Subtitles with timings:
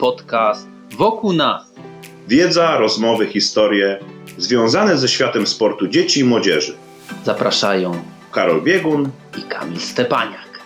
[0.00, 0.68] podcast
[0.98, 1.74] Wokół nas.
[2.28, 3.98] Wiedza, rozmowy, historie
[4.38, 6.76] związane ze światem sportu dzieci i młodzieży.
[7.24, 8.02] Zapraszają
[8.32, 10.60] Karol Biegun i Kamil Stepaniak.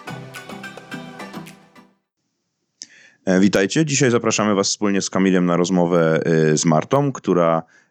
[3.25, 3.85] E, Witajcie.
[3.85, 6.21] Dzisiaj zapraszamy Was wspólnie z Kamilem na rozmowę
[6.53, 7.84] y, z Martą, która e,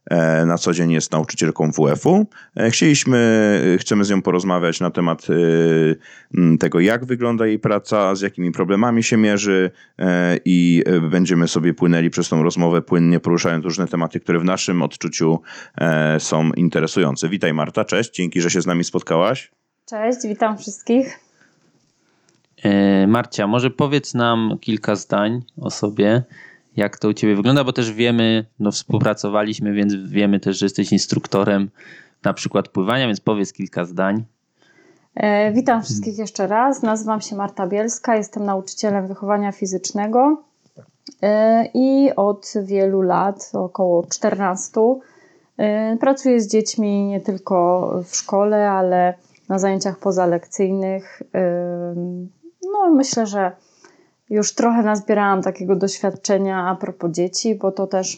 [0.45, 2.25] na co dzień jest nauczycielką WF-u.
[2.57, 3.17] E, Chcieliśmy,
[3.75, 5.27] y, chcemy z nią porozmawiać na temat
[6.59, 11.73] tego, jak wygląda jej praca, z jakimi problemami się mierzy e, i e, będziemy sobie
[11.73, 15.39] płynęli przez tą rozmowę, płynnie poruszając różne tematy, które w naszym odczuciu
[15.77, 17.29] e, są interesujące.
[17.29, 19.51] Witaj Marta, cześć, dzięki, że się z nami spotkałaś.
[19.89, 21.19] Cześć, witam wszystkich.
[22.63, 26.23] E, Marcia, może powiedz nam kilka zdań o sobie,
[26.75, 30.91] jak to u Ciebie wygląda, bo też wiemy, no współpracowaliśmy, więc wiemy też, że jesteś
[30.91, 31.69] instruktorem
[32.23, 34.23] na przykład pływania, więc powiedz kilka zdań.
[35.15, 36.81] E, witam wszystkich jeszcze raz.
[36.81, 40.43] Nazywam się Marta Bielska, jestem nauczycielem wychowania fizycznego
[41.21, 44.71] e, i od wielu lat, około 14,
[45.57, 49.13] e, pracuję z dziećmi nie tylko w szkole, ale
[49.49, 51.21] na zajęciach pozalekcyjnych.
[52.73, 53.51] No, myślę, że
[54.33, 58.17] już trochę nazbierałam takiego doświadczenia a propos dzieci, bo to też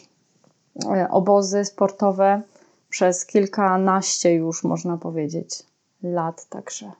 [0.84, 2.42] e, obozy sportowe
[2.88, 5.62] przez kilkanaście już można powiedzieć
[6.02, 6.92] lat, także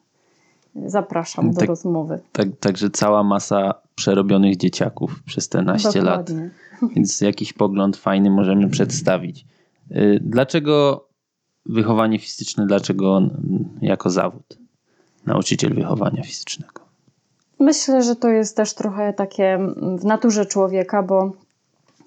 [0.86, 1.68] zapraszam do Tak.
[1.68, 2.20] rozmowy.
[2.32, 6.30] Tak, także cała masa przerobionych dzieciaków przez te naście lat.
[6.94, 9.46] Więc jakiś pogląd fajny możemy przedstawić.
[9.90, 11.06] Y, Dlaczego
[11.66, 13.20] wychowanie fizyczne, dlaczego
[13.80, 14.58] jako zawód?
[15.26, 16.85] Nauczyciel wychowania fizycznego.
[17.60, 21.32] Myślę, że to jest też trochę takie mm, w naturze człowieka, bo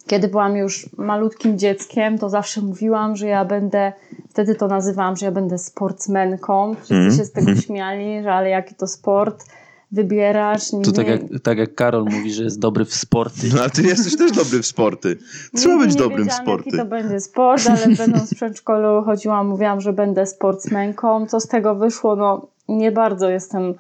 [0.07, 3.93] kiedy byłam już malutkim dzieckiem, to zawsze mówiłam, że ja będę,
[4.29, 6.75] wtedy to nazywałam, że ja będę sportsmenką.
[6.75, 7.17] Wszyscy Mhm.
[7.17, 9.45] się z tego śmiali, że ale jaki to sport
[9.91, 10.73] wybierasz.
[10.73, 13.47] Nie, To tak nie- jak, tak jak Karol mówi, że jest dobry w sporty.
[13.55, 15.17] No ale ty jesteś też dobry w sporty.
[15.55, 16.63] Trzeba Nigdy być nie dobrym w sporty.
[16.65, 21.25] Jaki to będzie sport, ale będąc w przedszkolu chodziłam, mówiłam, że będę sportsmenką.
[21.27, 22.15] Co z tego wyszło?
[22.15, 23.73] No nie bardzo jestem,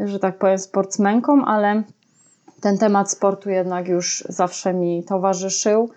[0.00, 1.82] że tak powiem, sportsmenką, ale
[2.60, 5.90] ten temat sportu jednak już zawsze mi towarzyszył.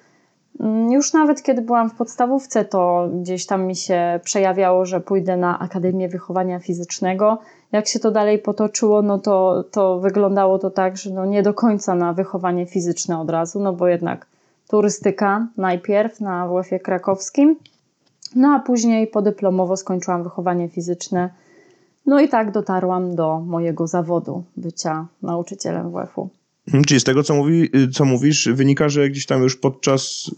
[0.59, 5.37] Mm, Już nawet kiedy byłam w podstawówce, to gdzieś tam mi się przejawiało, że pójdę
[5.37, 7.37] na Akademię Wychowania Fizycznego.
[7.71, 11.53] Jak się to dalej potoczyło, no to, to wyglądało to tak, że no nie do
[11.53, 14.25] końca na wychowanie fizyczne od razu, no bo jednak
[14.69, 17.55] turystyka najpierw na WF-ie krakowskim,
[18.35, 21.29] no a później podyplomowo skończyłam wychowanie fizyczne.
[22.07, 26.29] No i tak dotarłam do mojego zawodu bycia nauczycielem WF-u.
[26.67, 30.31] Mhm, Czyli z tego, co, mówi, y, co mówisz, wynika, że gdzieś tam już podczas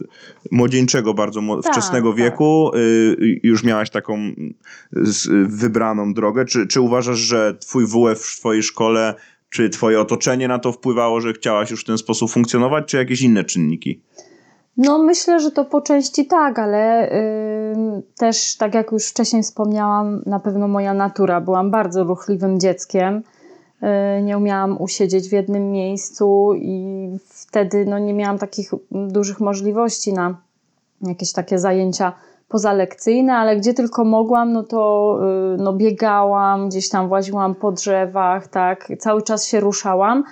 [0.51, 2.17] młodzieńczego, bardzo Tak, wczesnego tak.
[2.17, 4.17] wieku y, już miałaś taką
[4.91, 5.27] z,
[5.59, 6.45] wybraną drogę.
[6.45, 9.15] Czy, czy uważasz, że twój WF w twojej szkole,
[9.49, 13.21] czy twoje otoczenie na to wpływało, że chciałaś już w ten sposób funkcjonować, czy jakieś
[13.21, 14.01] inne czynniki?
[14.81, 17.11] No, myślę, że to po części tak, ale
[18.17, 21.41] też, tak jak już wcześniej wspomniałam, na pewno moja natura.
[21.41, 23.23] Byłam bardzo ruchliwym dzieckiem.
[23.81, 23.89] Yy,
[24.23, 30.37] nie umiałam usiedzieć w jednym miejscu i wtedy no, nie miałam takich dużych możliwości na
[31.01, 32.13] jakieś takie zajęcia
[32.49, 38.47] pozalekcyjne, ale gdzie tylko mogłam, no to yy, no, biegałam, gdzieś tam właziłam po drzewach,
[38.47, 40.23] tak, cały czas się ruszałam.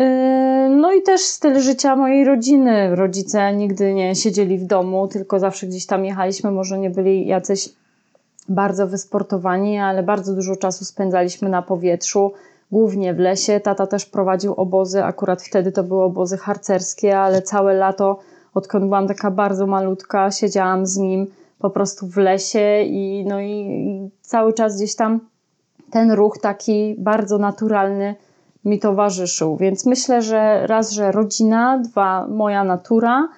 [0.00, 0.50] Yy,
[0.80, 2.96] No i też styl życia mojej rodziny.
[2.96, 6.50] Rodzice nigdy nie siedzieli w domu, tylko zawsze gdzieś tam jechaliśmy.
[6.50, 7.68] Może nie byli jacyś
[8.48, 12.32] bardzo wysportowani, ale bardzo dużo czasu spędzaliśmy na powietrzu,
[12.72, 13.60] głównie w lesie.
[13.60, 18.18] Tata też prowadził obozy, akurat wtedy to były obozy harcerskie, ale całe lato,
[18.54, 21.26] odkąd byłam taka bardzo malutka, siedziałam z nim
[21.58, 25.20] po prostu w lesie i, no i, i cały czas gdzieś tam
[25.90, 28.14] ten ruch taki bardzo naturalny
[28.64, 29.56] mi towarzyszył.
[29.56, 33.28] Więc myślę, że raz, że rodzina, dwa, moja natura,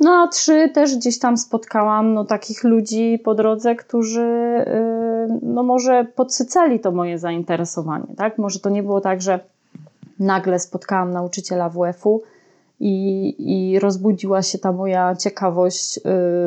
[0.00, 5.62] no a trzy, też gdzieś tam spotkałam no, takich ludzi po drodze, którzy yy, no
[5.62, 8.38] może podsycali to moje zainteresowanie, tak?
[8.38, 9.40] Może to nie było tak, że
[10.18, 12.22] nagle spotkałam nauczyciela WF-u
[12.80, 16.02] i, i rozbudziła się ta moja ciekawość yy,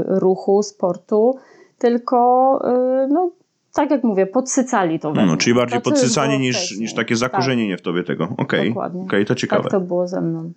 [0.07, 1.35] ruchu, sportu,
[1.77, 3.29] tylko yy, no
[3.73, 6.79] tak jak mówię, podsycali to we No, czyli bardziej już podsycanie niż, wcześniej.
[6.79, 8.33] niż takie zakorzenienie w tobie tego.
[8.37, 9.01] Okej, Dokładnie.
[9.03, 9.63] okej, to ciekawe.
[9.63, 10.51] Tak to było ze mną.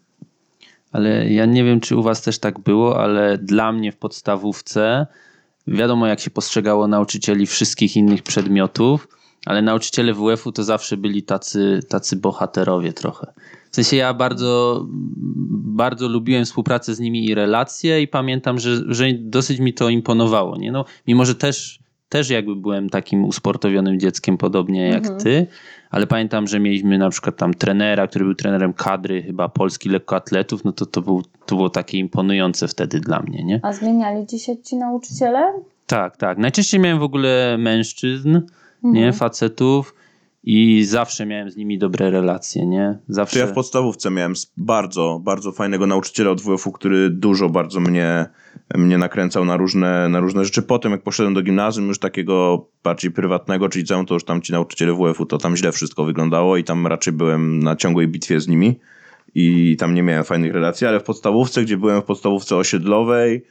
[0.92, 5.06] Ale ja nie wiem, czy u was też tak było, ale dla mnie w podstawówce
[5.66, 9.08] wiadomo, jak się postrzegało nauczycieli wszystkich innych przedmiotów,
[9.46, 13.32] ale nauczyciele WF-u to zawsze byli tacy, tacy bohaterowie trochę.
[13.70, 14.82] W sensie ja bardzo,
[15.76, 20.56] bardzo lubiłem współpracę z nimi i relacje i pamiętam, że, że dosyć mi to imponowało.
[20.56, 20.72] Nie?
[20.72, 21.78] No, mimo, że też,
[22.12, 25.20] też jakby byłem takim usportowionym dzieckiem, podobnie jak Mhm.
[25.20, 25.46] ty,
[25.90, 30.64] ale pamiętam, że mieliśmy na przykład tam trenera, który był trenerem kadry chyba Polski lekkoatletów,
[30.64, 33.60] no to to, był, to było takie imponujące wtedy dla mnie, nie?
[33.62, 35.52] A zmieniali dzisiaj ci nauczyciele?
[35.86, 36.38] Tak, tak.
[36.38, 38.40] Najczęściej miałem w ogóle mężczyzn,
[38.82, 39.12] nie, Mhm.
[39.12, 39.94] facetów
[40.44, 42.98] i zawsze miałem z nimi dobre relacje, nie?
[43.06, 43.38] To Zawsze.
[43.38, 48.26] ja w podstawówce miałem bardzo, bardzo fajnego nauczyciela od WF-u, który dużo bardzo mnie,
[48.74, 50.62] mnie nakręcał na różne, na różne rzeczy.
[50.62, 54.52] Potem jak poszedłem do gimnazjum już takiego bardziej prywatnego, czyli liceum, to już tam ci
[54.52, 58.48] nauczyciele WF-u, to tam źle wszystko wyglądało i tam raczej byłem na ciągłej bitwie z
[58.48, 58.78] nimi
[59.34, 63.44] i tam nie miałem fajnych relacji, ale w podstawówce, gdzie byłem w podstawówce osiedlowej,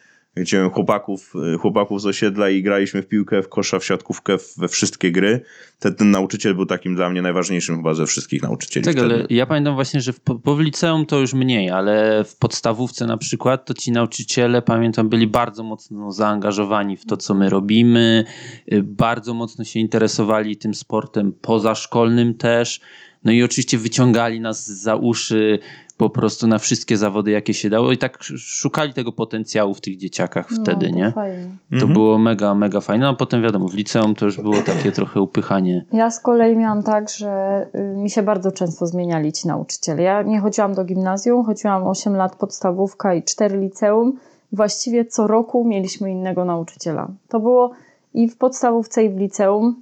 [0.54, 4.68] miałem chłopaków, y, chłopaków z osiedla i graliśmy w piłkę, w kosza, w siatkówkę, we
[4.68, 5.42] wszystkie gry,
[5.80, 9.14] ten, ten nauczyciel był takim dla mnie najważniejszym chyba ze wszystkich nauczycieli Tak, wtedy.
[9.16, 12.36] ale ja pamiętam właśnie, że w, po, po w liceum to już mniej, ale w
[12.36, 17.50] podstawówce na przykład to ci nauczyciele, pamiętam, byli bardzo mocno zaangażowani w to, co my
[17.50, 18.26] robimy,
[18.74, 22.80] y, bardzo mocno się interesowali tym sportem pozaszkolnym też,
[23.24, 25.60] no i oczywiście wyciągali nas za uszy
[26.02, 29.82] po prostu na wszystkie zawody, jakie się dało i tak sz- szukali tego potencjału w
[29.82, 31.12] tych dzieciakach wtedy, no, to nie?
[31.12, 31.46] Fajnie.
[31.70, 31.94] To Mhm.
[31.94, 35.86] było mega, mega fajne, a potem wiadomo, w liceum to już było takie trochę upychanie.
[35.94, 40.04] Ja z kolei miałam tak, że y, mi się bardzo często zmieniali ci nauczyciele.
[40.04, 44.18] Ja nie chodziłam do gimnazjum, chodziłam 8 lat podstawówka i 4 liceum.
[44.52, 47.08] Właściwie co roku mieliśmy innego nauczyciela.
[47.30, 47.72] To było
[48.14, 49.76] i w podstawówce, i w liceum.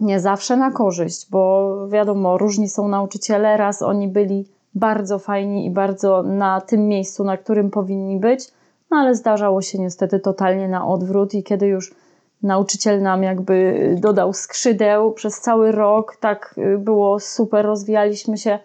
[0.00, 3.56] Nie zawsze na korzyść, bo wiadomo, różni są nauczyciele.
[3.56, 4.44] Raz oni byli
[4.76, 8.48] bardzo fajni i bardzo na tym miejscu, na którym powinni być,
[8.90, 11.94] no ale zdarzało się niestety totalnie na odwrót i kiedy już
[12.42, 18.58] nauczyciel nam jakby dodał skrzydeł przez cały rok, tak y, było super, rozwijaliśmy się,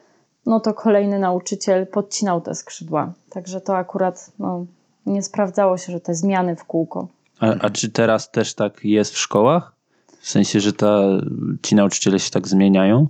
[0.45, 3.13] no to kolejny nauczyciel podcinał te skrzydła.
[3.29, 4.65] Także to akurat no,
[5.05, 7.07] nie sprawdzało się, że te zmiany w kółko.
[7.39, 9.75] A, a czy teraz też tak jest w szkołach?
[10.19, 11.01] W sensie, że ta,
[11.61, 13.07] ci nauczyciele się tak zmieniają?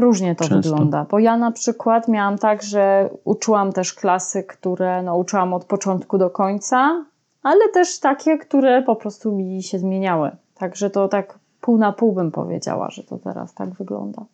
[0.00, 0.70] Różnie to Często.
[0.70, 5.64] wygląda, bo ja na przykład miałam tak, że uczyłam też klasy, które no, uczyłam od
[5.64, 7.04] początku do końca,
[7.42, 10.30] ale też takie, które po prostu mi się zmieniały.
[10.54, 14.24] Także to tak pół na pół bym powiedziała, że to teraz tak wygląda.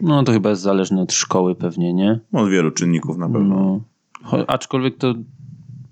[0.00, 2.20] No to chyba jest zależne od szkoły pewnie, nie?
[2.32, 3.80] Od wielu czynników na pewno.
[4.32, 4.44] No.
[4.46, 5.14] Aczkolwiek to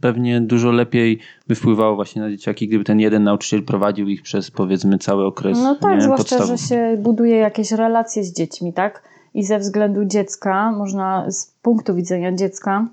[0.02, 1.18] pewnie dużo lepiej
[1.48, 5.58] by wpływało właśnie na dzieciaki, gdyby ten jeden nauczyciel prowadził ich przez powiedzmy cały okres
[5.58, 6.00] No tak, nie?
[6.00, 6.56] zwłaszcza, podstawowy.
[6.58, 9.02] że się buduje jakieś relacje z dziećmi, tak?
[9.34, 12.86] I ze względu dziecka, można z punktu widzenia dziecka,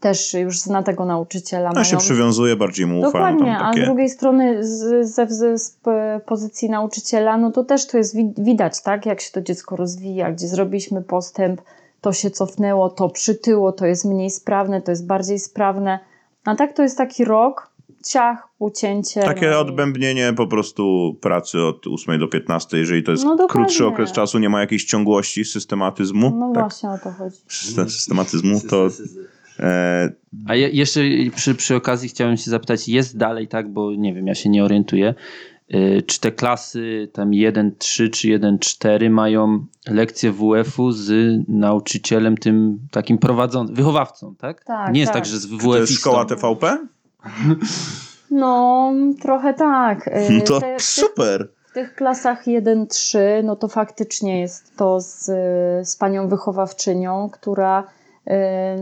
[0.00, 1.70] też już zna tego nauczyciela.
[1.76, 3.06] A się przywiązuje, bardziej mu ufa.
[3.06, 5.78] no Dokładnie, tam a z drugiej strony z, ze, z, z
[6.26, 9.06] pozycji nauczyciela, no to też to jest wi- widać, tak?
[9.06, 11.60] Jak się to dziecko rozwija, gdzie zrobiliśmy postęp,
[12.00, 15.98] to się cofnęło, to przytyło, to jest mniej sprawne, to jest bardziej sprawne.
[16.46, 17.70] A tak to jest taki rok,
[18.06, 19.20] ciach, ucięcie.
[19.20, 23.46] Takie no i- odbębnienie po prostu pracy od 8 do 15, jeżeli to jest No
[23.48, 26.30] krótszy okres czasu, nie ma jakiejś ciągłości, systematyzmu.
[26.38, 27.36] No tak, właśnie o to chodzi.
[27.48, 28.88] syste- systematyzmu, to
[29.60, 30.12] e,
[30.46, 31.00] A je, jeszcze
[31.36, 34.64] przy, przy okazji chciałem się zapytać, jest dalej tak, bo nie wiem, ja się nie
[34.64, 35.14] orientuję,
[36.06, 43.76] czy te klasy tam 1-3 czy 1-4 mają lekcje WF-u z nauczycielem tym takim prowadzącym,
[43.76, 44.64] wychowawcą, tak?
[44.64, 45.22] Tak, nie jest tak.
[45.22, 46.78] tak, że z czy to jest szkoła TVP?
[48.30, 48.92] No,
[49.22, 50.06] trochę tak.
[50.08, 51.48] Y, No to te- super.
[51.70, 55.24] W tych klasach 1-3, no to faktycznie jest to z,
[55.88, 57.84] z panią wychowawczynią, która
[58.26, 58.32] y,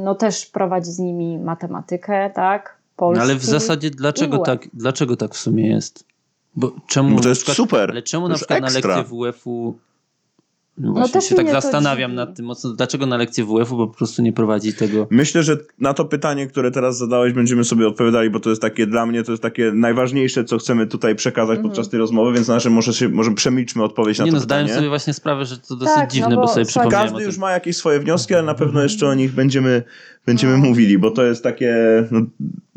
[0.04, 2.76] no też prowadzi z nimi matematykę, tak?
[2.96, 3.18] Polski.
[3.18, 4.46] No, ale w zasadzie dlaczego WF.
[4.46, 6.04] tak, dlaczego tak w sumie jest?
[6.56, 7.90] Bo czemu Bo to na jest przykład, super.
[7.90, 8.96] Ale czemu na przykład na ekstra.
[8.96, 9.78] lekcję WF-u
[10.78, 12.16] no właśnie też się tak zastanawiam dziwi.
[12.16, 15.94] nad tym mocno, dlaczego na lekcję WF-u po prostu nie prowadzi tego Myślę, że na
[15.94, 19.32] to pytanie, które teraz zadałeś, będziemy sobie odpowiadali, bo to jest takie dla mnie, to
[19.32, 21.68] jest takie najważniejsze, co chcemy tutaj przekazać Mhm.
[21.68, 24.64] podczas tej rozmowy, więc nasze może, się, może przemilczmy odpowiedź na Nie to no, zdałem
[24.64, 24.78] pytanie.
[24.78, 27.38] sobie właśnie sprawę, że to dosyć Tak, no dziwne, bo bo sobie przypomniałem Każdy już
[27.38, 29.82] ma jakieś swoje wnioski, ale na pewno jeszcze o nich będziemy,
[30.26, 30.64] będziemy No.
[30.64, 31.74] mówili, bo to jest takie
[32.10, 32.20] no,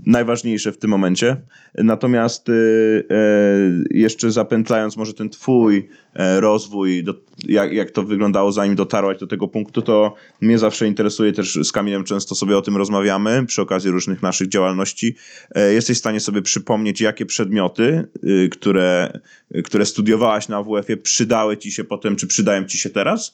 [0.07, 1.37] najważniejsze w tym momencie.
[1.75, 7.05] Natomiast y, y, jeszcze zapętlając może ten twój e, rozwój,
[7.45, 11.71] jak, jak to wyglądało zanim dotarłaś do tego punktu, to mnie zawsze interesuje też z
[11.71, 15.15] Kamilem często sobie o tym rozmawiamy przy okazji różnych naszych działalności.
[15.55, 19.19] E, Jesteś w stanie sobie przypomnieć, jakie przedmioty, y, które,
[19.63, 23.33] które studiowałaś na WF-ie, przydały ci się potem, czy przydają ci się teraz?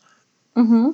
[0.55, 0.93] Mhm.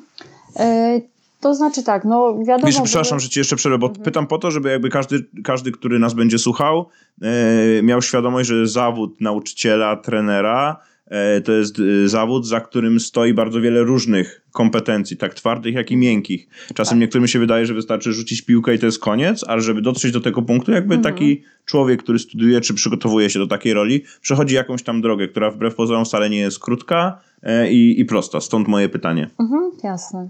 [1.42, 2.68] To znaczy tak, no wiadomo...
[2.68, 6.00] Wiesz, przepraszam, że ci jeszcze przerwę, bo pytam po to, żeby jakby każdy, każdy który
[6.00, 6.86] nas będzie słuchał,
[7.22, 10.78] e, miał świadomość, że zawód nauczyciela, trenera
[11.08, 15.92] e, to jest e, zawód, za którym stoi bardzo wiele różnych kompetencji, tak twardych, jak
[15.92, 16.48] i miękkich.
[16.74, 17.00] Czasem Tak.
[17.00, 20.22] niektórym się wydaje, że wystarczy rzucić piłkę i to jest koniec, ale żeby dotrzeć do
[20.22, 21.14] tego punktu, jakby Mhm.
[21.16, 25.52] taki człowiek, który studiuje czy przygotowuje się do takiej roli, przechodzi jakąś tam drogę, która
[25.52, 28.42] wbrew pozorom wcale nie jest krótka e, i, i prosta.
[28.42, 29.30] Stąd moje pytanie.
[29.40, 30.30] Mhm, jasne.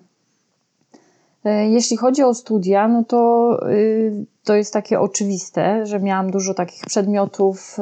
[1.45, 6.53] E, Jeśli chodzi o studia, no to y, to jest takie oczywiste, że miałam dużo
[6.53, 7.81] takich przedmiotów, y,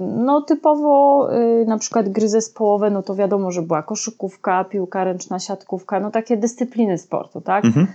[0.00, 1.28] no typowo
[1.62, 6.10] y, na przykład gry zespołowe, no to wiadomo, że była koszykówka, piłka ręczna, siatkówka, no
[6.10, 7.64] takie dyscypliny sportu, tak?
[7.64, 7.86] Mhm.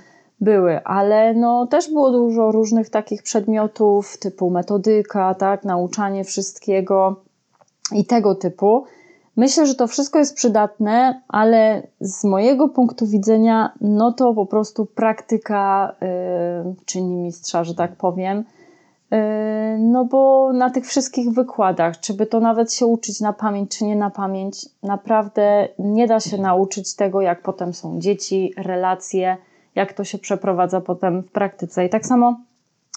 [0.41, 7.15] Były, ale no też było dużo różnych takich przedmiotów typu metodyka, tak, nauczanie wszystkiego
[7.91, 8.85] i tego typu.
[9.35, 14.85] Myślę, że to wszystko jest przydatne, ale z mojego punktu widzenia, no to po prostu
[14.85, 15.95] praktyka
[16.71, 18.39] y, czyni mistrza, że tak powiem.
[18.39, 19.15] Y,
[19.79, 23.85] no bo na tych wszystkich wykładach, czy by to nawet się uczyć na pamięć, czy
[23.85, 29.37] nie na pamięć, naprawdę nie da się nauczyć tego, jak potem są dzieci, relacje,
[29.75, 31.85] jak to się przeprowadza potem w praktyce.
[31.85, 32.39] I tak samo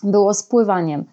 [0.02, 1.04] było z pływaniem.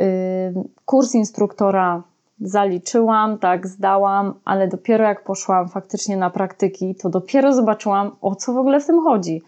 [0.00, 2.02] Y, Kurs instruktora
[2.40, 8.52] zaliczyłam, tak, zdałam, ale dopiero jak poszłam faktycznie na praktyki, to dopiero zobaczyłam, o co
[8.52, 9.42] w ogóle w tym chodzi.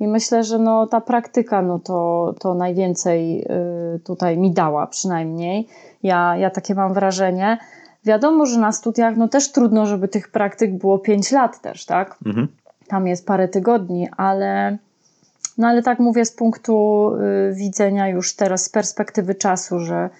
[0.00, 3.44] I myślę, że no, ta praktyka no, to, to najwięcej
[3.96, 5.68] y, tutaj mi dała przynajmniej.
[6.02, 7.58] Ja, ja takie mam wrażenie.
[8.04, 12.18] Wiadomo, że na studiach no, też trudno, żeby tych praktyk było 5 lat też, tak?
[12.26, 12.48] Mhm.
[12.88, 14.78] tam jest parę tygodni, ale,
[15.58, 17.08] no ale tak mówię z punktu
[17.50, 20.10] y, widzenia już teraz, z perspektywy czasu, że,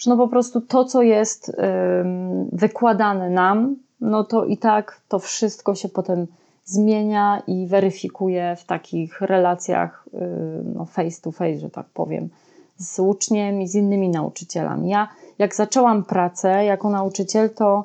[0.00, 1.56] że no po prostu to, co jest
[2.52, 6.26] wykładane nam, no to i tak to wszystko się potem
[6.64, 10.04] zmienia i weryfikuje w takich relacjach
[10.74, 12.28] no face to face, że tak powiem,
[12.78, 14.88] z uczniem i z innymi nauczycielami.
[14.88, 17.84] Ja jak zaczęłam pracę jako nauczyciel, to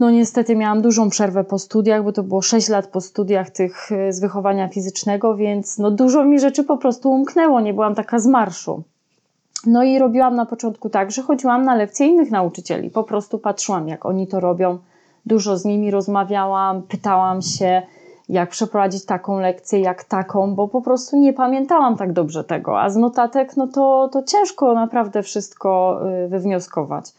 [0.00, 3.92] no niestety miałam dużą przerwę po studiach, bo to było 6 lat po studiach tych
[3.92, 8.18] y, z wychowania fizycznego, więc no dużo mi rzeczy po prostu umknęło, nie byłam taka
[8.18, 8.82] z marszu.
[9.66, 13.88] No i robiłam na początku tak, że chodziłam na lekcje innych nauczycieli, po prostu patrzyłam
[13.88, 14.78] jak oni to robią,
[15.26, 17.82] dużo z nimi rozmawiałam, pytałam się
[18.28, 22.90] jak przeprowadzić taką lekcję, jak taką, bo po prostu nie pamiętałam tak dobrze tego, a
[22.90, 27.12] z notatek no to, to ciężko naprawdę wszystko y, wywnioskować.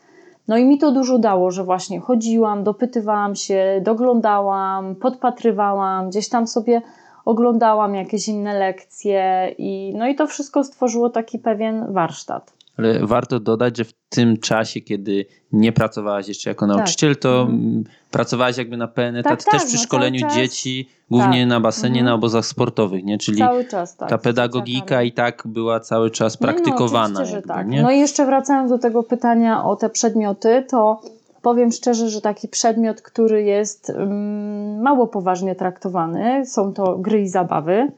[0.48, 6.48] No i mi to dużo dało, że właśnie chodziłam, dopytywałam się, doglądałam, podpatrywałam, gdzieś tam
[6.48, 6.82] sobie
[7.26, 12.54] oglądałam jakieś inne lekcje i no i to wszystko stworzyło taki pewien warsztat.
[12.78, 17.84] Ale warto dodać, że w tym czasie, kiedy nie pracowałaś jeszcze jako nauczyciel, to Mhm.
[18.12, 20.38] pracowałaś jakby na pełen etat Tak, tak, też przy no szkoleniu cały czas.
[20.40, 21.50] dzieci, głównie Tak.
[21.50, 22.06] na basenie, Mhm.
[22.06, 23.18] na obozach sportowych, nie?
[23.18, 24.10] Czyli Cały czas tak.
[24.10, 27.20] ta pedagogika i tak była cały czas praktykowana.
[27.20, 27.68] No, że jakby, tak.
[27.68, 27.82] nie?
[27.82, 31.02] No i jeszcze wracając do tego pytania o te przedmioty, to
[31.42, 37.28] powiem szczerze, że taki przedmiot, który jest mm, mało poważnie traktowany, są to gry i
[37.28, 37.92] zabawy,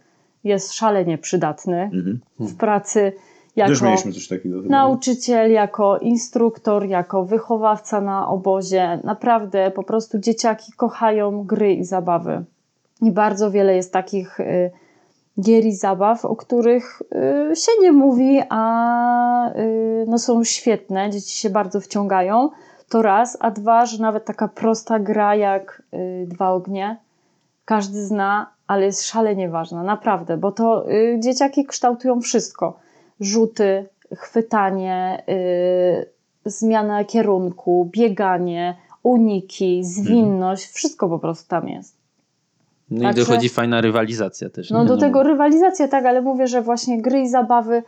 [0.43, 2.19] jest szalenie przydatny Mhm.
[2.39, 3.11] w pracy
[3.55, 3.71] jako
[4.69, 8.99] nauczyciel, jako instruktor, jako wychowawca na obozie.
[9.03, 12.43] Naprawdę po prostu dzieciaki kochają gry i zabawy.
[13.01, 14.71] I bardzo wiele jest takich y,
[15.41, 17.01] gier i zabaw, o których
[17.51, 21.09] y, się nie mówi, a y, no są świetne.
[21.09, 22.49] Dzieci się bardzo wciągają.
[22.93, 26.97] To raz, a dwa, że nawet taka prosta gra jak y, Dwa Ognie,
[27.65, 32.79] każdy zna, ale jest szalenie ważna, naprawdę, bo to y, dzieciaki kształtują wszystko.
[33.19, 33.85] Rzuty,
[34.15, 41.97] chwytanie, y, zmiana kierunku, bieganie, uniki, zwinność, wszystko po prostu tam jest.
[42.91, 44.69] No i Także- dochodzi fajna rywalizacja też.
[44.69, 44.87] No nie?
[44.87, 47.83] do tego rywalizacja, tak, ale mówię, że właśnie gry i zabawy,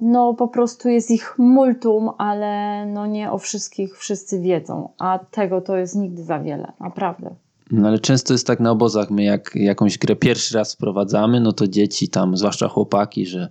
[0.00, 5.60] no po prostu jest ich multum, ale no nie o wszystkich wszyscy wiedzą, a tego
[5.60, 7.34] to jest nigdy za wiele, naprawdę.
[7.70, 11.52] No ale często jest tak na obozach, my jak jakąś grę pierwszy raz wprowadzamy, no
[11.52, 13.48] to dzieci tam, zwłaszcza chłopaki, że,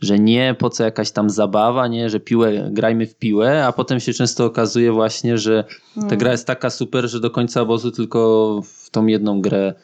[0.00, 4.00] że nie, po co jakaś tam zabawa, nie, że piłę, grajmy w piłę, a potem
[4.00, 5.64] się często okazuje właśnie, że
[5.94, 6.18] ta Mm.
[6.18, 9.74] gra jest taka super, że do końca obozu tylko w tą jedną grę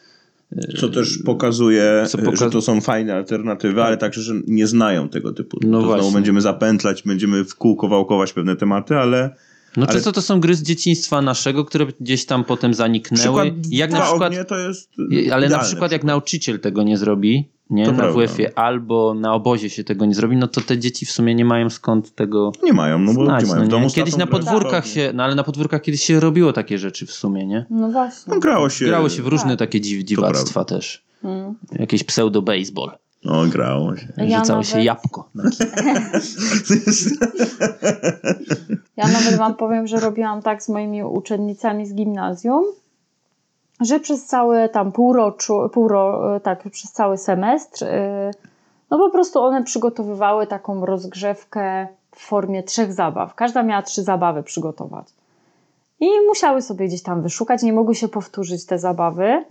[0.79, 5.57] Co też pokazuje, że to są fajne alternatywy, ale także, że nie znają tego typu.
[5.61, 6.13] No to znowu właśnie.
[6.13, 9.35] będziemy zapętlać, będziemy w kółko wałkować pewne tematy, ale
[9.77, 13.21] No Ale- często to są gry z dzieciństwa naszego, które gdzieś tam potem zaniknęły.
[13.41, 14.91] przykład jak na przykład, ognie to jest
[15.31, 18.11] ale na przykład jak nauczyciel tego nie zrobi, nie, To na.
[18.11, 21.45] WF-ie, albo na obozie się tego nie zrobi, no to te dzieci w sumie nie
[21.45, 23.45] mają skąd tego Nie mają, no bo znać.
[23.45, 23.59] mają?
[23.59, 23.89] No W domu nie?
[23.89, 27.11] z Kiedyś na podwórkach się, no ale na podwórkach kiedyś się robiło takie rzeczy w
[27.11, 27.65] sumie, nie?
[27.69, 28.33] No właśnie.
[28.33, 28.85] No, grało się.
[28.85, 29.59] Grało się w różne tak.
[29.59, 31.03] takie dziw, dziwactwa też.
[31.23, 31.53] Mm.
[31.79, 32.89] Jakieś pseudo-baseball.
[33.23, 34.07] No, grało się.
[34.17, 35.29] Ja Rzucało się jabłko.
[38.97, 42.65] Ja nawet wam powiem, że robiłam tak z moimi uczennicami z gimnazjum,
[43.81, 48.31] że przez całe tam półroczu, półro, y, tak, przez cały semestr, y,
[48.91, 53.35] no po prostu one przygotowywały taką rozgrzewkę w formie trzech zabaw.
[53.35, 55.07] Każda miała trzy zabawy przygotować.
[55.99, 59.45] I musiały sobie gdzieś tam wyszukać, nie mogły się powtórzyć te zabawy.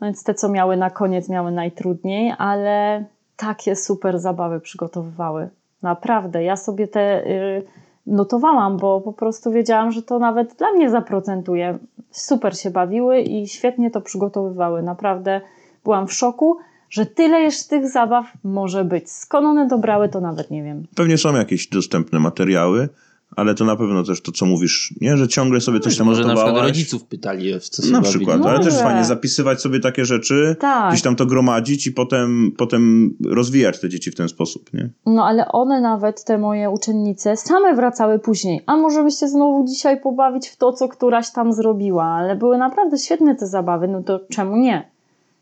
[0.00, 3.04] No więc te, co miały na koniec, miały najtrudniej, ale
[3.36, 5.48] takie super zabawy przygotowywały.
[5.82, 6.44] Naprawdę.
[6.44, 7.62] Ja sobie te y,
[8.06, 11.78] notowałam, bo po prostu wiedziałam, że to nawet dla mnie zaprocentuje.
[12.10, 14.82] Super się bawiły i świetnie to przygotowywały.
[14.82, 15.40] Naprawdę
[15.84, 16.56] byłam w szoku,
[16.90, 19.10] że tyle jeszcze tych zabaw może być.
[19.10, 20.86] Skąd one dobrały, to nawet nie wiem.
[20.96, 22.88] Pewnie są jakieś dostępne materiały,
[23.36, 25.16] ale to na pewno też to, co mówisz, nie?
[25.16, 28.46] Że ciągle sobie coś tam Może na przykład rodziców pytali, w co się Na przykład,
[28.46, 30.88] ale też fajnie zapisywać sobie takie rzeczy, Tak.
[30.88, 34.90] gdzieś tam to gromadzić i potem, potem rozwijać te dzieci w ten sposób, nie?
[35.06, 38.60] No ale one nawet, te moje uczennice, same wracały później.
[38.66, 42.04] A może byście znowu dzisiaj pobawić w to, co któraś tam zrobiła.
[42.04, 44.90] Ale były naprawdę świetne te zabawy, no to czemu nie?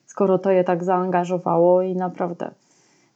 [0.06, 2.50] Skoro to je tak zaangażowało i naprawdę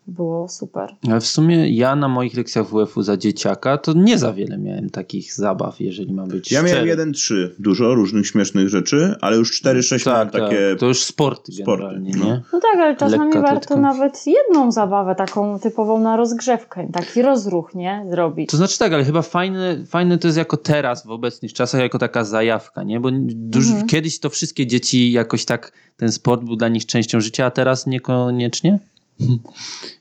[0.06, 0.94] było super.
[1.10, 4.90] Ale w sumie ja na moich lekcjach WF-u za dzieciaka to nie za wiele miałem
[4.90, 6.72] takich zabaw, jeżeli mam być Ja szczery.
[6.72, 10.68] miałem jeden, trzy, dużo różnych śmiesznych rzeczy, ale już cztery, sześć miałem tak, takie...
[10.70, 12.24] tak, to już sporty, sporty, generalnie, no.
[12.24, 12.42] nie?
[12.52, 17.74] No tak, ale czasami Lekka warto nawet jedną zabawę taką typową na rozgrzewkę, taki rozruch,
[17.74, 18.06] nie?
[18.10, 18.50] Zrobić.
[18.50, 21.98] To znaczy tak, ale chyba fajne, fajne to jest jako teraz, w obecnych czasach, jako
[21.98, 23.00] taka zajawka, nie?
[23.00, 23.86] Bo duż, Mhm.
[23.86, 27.86] kiedyś to wszystkie dzieci jakoś tak, ten sport był dla nich częścią życia, a teraz
[27.86, 28.78] niekoniecznie.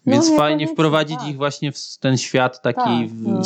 [0.07, 1.27] Więc fajnie niekoniecznie, wprowadzić tak.
[1.27, 3.41] ich właśnie w ten świat taki Tak, w, no.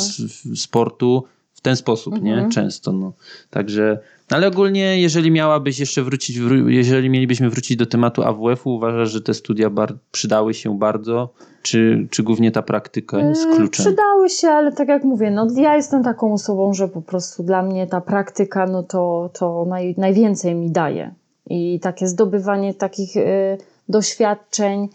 [0.54, 1.24] w sportu
[1.56, 2.32] w ten sposób, nie?
[2.32, 2.50] Mhm.
[2.50, 3.12] Często, no.
[3.50, 3.98] Także,
[4.30, 9.10] no ale ogólnie, jeżeli miałabyś jeszcze wrócić, wró- jeżeli mielibyśmy wrócić do tematu AWF-u, uważasz,
[9.10, 9.70] że te studia
[10.12, 13.84] przydały się bardzo, czy, czy głównie ta praktyka jest Yy, kluczem?
[13.86, 17.62] Przydały się, ale tak jak mówię, no ja jestem taką osobą, że po prostu dla
[17.62, 21.14] mnie ta praktyka, no to, to naj, najwięcej mi daje.
[21.50, 24.88] I takie zdobywanie takich y, doświadczeń,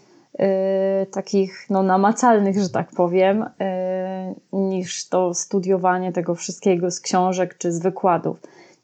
[1.10, 3.46] takich no, namacalnych, że tak powiem, y,
[4.52, 8.36] niż to studiowanie tego wszystkiego z książek czy z wykładów.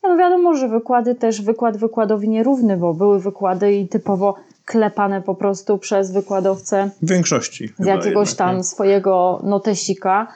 [0.03, 5.35] No wiadomo, że wykłady też, wykład wykładowi nierówny, bo były wykłady i typowo klepane po
[5.35, 8.65] prostu przez wykładowcę W większości z jakiegoś tam nie?
[8.65, 10.27] swojego notesika.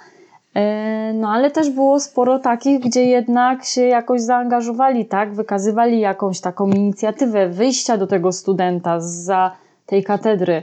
[0.54, 0.62] Yy,
[1.14, 5.34] No ale też było sporo takich, gdzie jednak się jakoś zaangażowali, tak?
[5.34, 9.52] Wykazywali jakąś taką inicjatywę wyjścia do tego studenta za
[9.86, 10.62] tej katedry.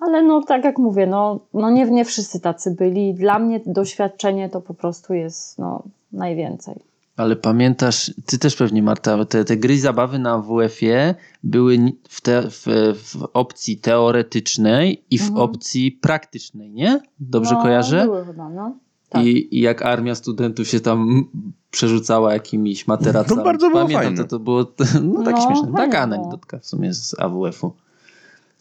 [0.00, 3.14] Ale no tak jak mówię, no, no nie, nie wszyscy tacy byli.
[3.14, 5.82] Dla mnie doświadczenie to po prostu jest no,
[6.12, 6.74] najwięcej.
[7.16, 11.78] Ale pamiętasz, ty też pewnie Marta, te, te gry i zabawy na WF-ie były
[12.08, 12.64] w, te, w,
[13.04, 15.40] w opcji teoretycznej i w Mhm.
[15.40, 17.00] opcji praktycznej, nie?
[17.20, 18.02] Dobrze no, kojarzę?
[18.04, 18.76] Były chyba, no.
[19.08, 19.24] Tak.
[19.24, 21.24] I, I jak armia studentów się tam
[21.70, 23.38] przerzucała jakimiś materacami.
[23.38, 24.22] To bardzo było Pamiętam, fajne.
[24.24, 24.64] to, to było
[25.02, 25.62] no, takie No, śmieszne.
[25.72, 27.72] fajnie Taka anegdotka w sumie z AWF-u.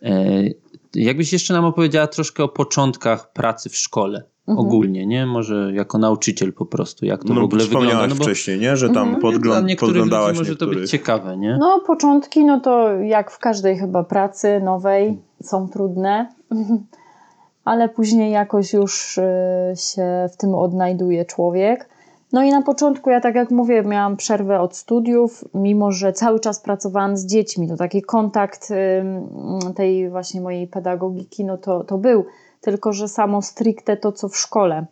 [0.05, 0.43] E,
[0.95, 4.23] jakbyś jeszcze nam opowiedziała troszkę o początkach pracy w szkole.
[4.47, 4.67] Mhm.
[4.67, 5.25] Ogólnie, nie?
[5.25, 7.65] Może jako nauczyciel po prostu, jak to w No, ogóle wygląda.
[7.87, 8.77] wspomniałaś No bo wcześniej, nie?
[8.77, 9.19] Że tam Mhm.
[9.21, 10.89] dla podgląd, niektórych ludzi podglądałaś może to być niektórych.
[10.89, 11.57] ciekawe, nie?
[11.59, 16.29] No, początki, no to jak w każdej chyba pracy nowej, są trudne,
[17.65, 19.21] ale później jakoś już y,
[19.75, 21.89] się w tym odnajduje człowiek.
[22.35, 26.39] No i na początku, ja tak jak mówię, miałam przerwę od studiów, mimo że cały
[26.39, 28.73] czas pracowałam z dziećmi, to taki kontakt
[29.75, 32.25] tej właśnie mojej pedagogiki, no to, to był,
[32.61, 34.85] tylko że samo stricte to, co w szkole.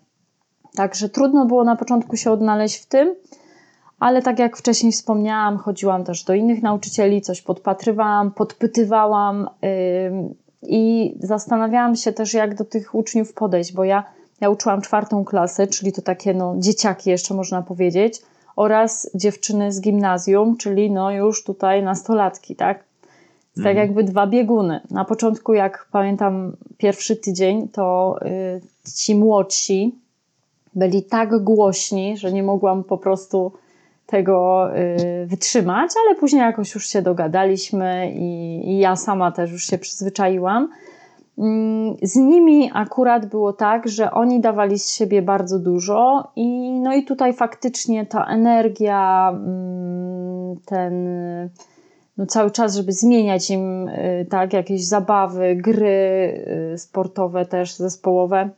[0.75, 3.15] Także trudno było na początku się odnaleźć w tym,
[3.99, 9.49] ale tak jak wcześniej wspomniałam, chodziłam też do innych nauczycieli, coś podpatrywałam, podpytywałam
[10.07, 14.03] ym, i zastanawiałam się też, jak do tych uczniów podejść, bo ja,
[14.41, 18.21] ja uczyłam czwartą klasę, czyli to takie no, dzieciaki jeszcze można powiedzieć,
[18.55, 22.77] oraz dziewczyny z gimnazjum, czyli no już tutaj nastolatki, tak?
[23.55, 23.77] Tak Mhm.
[23.77, 24.81] jakby dwa bieguny.
[24.91, 28.61] Na początku, jak pamiętam pierwszy tydzień, to y,
[28.95, 29.95] ci młodsi
[30.75, 33.51] byli tak głośni, że nie mogłam po prostu
[34.05, 39.67] tego y, wytrzymać, ale później jakoś już się dogadaliśmy i, i ja sama też już
[39.67, 40.69] się przyzwyczaiłam.
[41.37, 46.95] Mm, Z nimi akurat było tak, że oni dawali z siebie bardzo dużo i no
[46.95, 50.93] i tutaj faktycznie ta energia, mm, ten
[52.17, 56.43] no cały czas, żeby zmieniać im y, tak jakieś zabawy, gry
[56.73, 58.49] y, sportowe też zespołowe,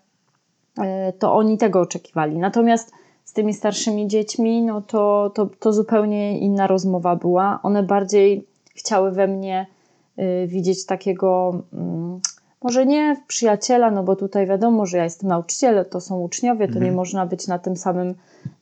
[0.79, 0.83] y,
[1.19, 2.37] to oni tego oczekiwali.
[2.37, 2.91] Natomiast
[3.23, 7.59] z tymi starszymi dziećmi, no to, to, to zupełnie inna rozmowa była.
[7.63, 9.65] One bardziej chciały we mnie
[10.47, 12.19] widzieć takiego, mm,
[12.65, 16.67] może nie w przyjaciela, no bo tutaj wiadomo, że ja jestem nauczycielem, to są uczniowie,
[16.67, 16.85] to Mhm.
[16.85, 18.15] nie można być na tym samym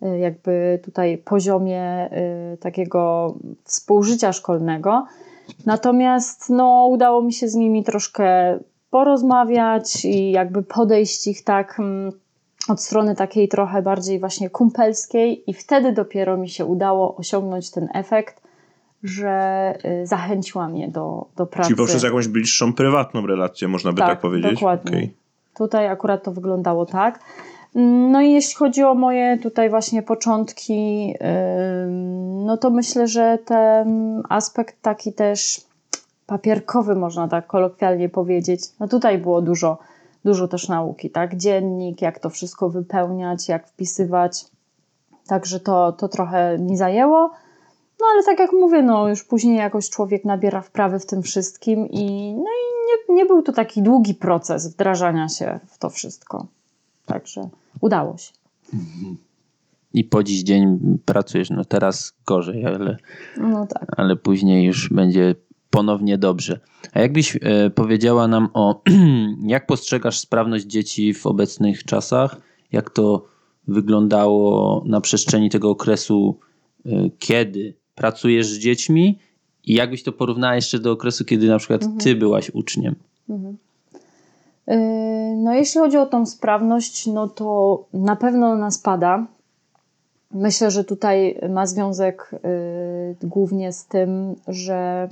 [0.04, 2.10] y, jakby tutaj poziomie
[2.54, 5.06] y, takiego współżycia szkolnego.
[5.66, 12.12] Natomiast no, udało mi się z nimi troszkę porozmawiać i jakby podejść ich tak mm,
[12.70, 17.90] od strony takiej trochę bardziej właśnie kumpelskiej i wtedy dopiero mi się udało osiągnąć ten
[17.94, 18.43] efekt,
[19.04, 21.68] że y, zachęciłam je do, do pracy.
[21.68, 24.54] Czyli poprzez jakąś bliższą, prywatną relację, można by tak, Tak, powiedzieć?
[24.54, 24.92] dokładnie.
[24.92, 25.14] Okej.
[25.58, 27.20] Tutaj akurat to wyglądało tak.
[28.12, 31.14] No i jeśli chodzi o moje tutaj właśnie początki,
[32.46, 35.62] no to myślę, że ten aspekt taki też
[36.26, 39.78] papierkowy, można tak kolokwialnie powiedzieć, no tutaj było dużo,
[40.26, 41.38] dużo też nauki, tak?
[41.38, 44.46] Dziennik, jak to wszystko wypełniać, jak wpisywać.
[45.28, 47.32] Także to, to trochę mi zajęło.
[48.04, 51.88] No ale tak jak mówię, no już później jakoś człowiek nabiera wprawy w tym wszystkim
[51.88, 56.48] i no i nie, nie był to taki długi proces wdrażania się w to wszystko.
[57.06, 57.50] Także
[57.82, 58.34] udało się.
[59.94, 62.98] I po dziś dzień pracujesz, no teraz gorzej, ale,
[63.38, 63.86] No tak.
[63.98, 65.36] ale później już będzie
[65.70, 66.60] ponownie dobrze.
[66.94, 68.82] A jakbyś e, powiedziała nam o,
[69.44, 72.38] jak postrzegasz sprawność dzieci w obecnych czasach?
[72.72, 73.26] Jak to
[73.68, 76.40] wyglądało na przestrzeni tego okresu,
[76.86, 76.90] e,
[77.20, 79.20] kiedy pracujesz z dziećmi?
[79.66, 82.96] I jakbyś to porównała jeszcze do okresu, kiedy na przykład ty byłaś uczniem?
[84.68, 84.76] Yy,
[85.44, 89.28] No, jeśli chodzi o tą sprawność, no to na pewno ona spada.
[90.32, 92.32] Myślę, że tutaj ma związek
[93.22, 95.10] yy, głównie z tym, że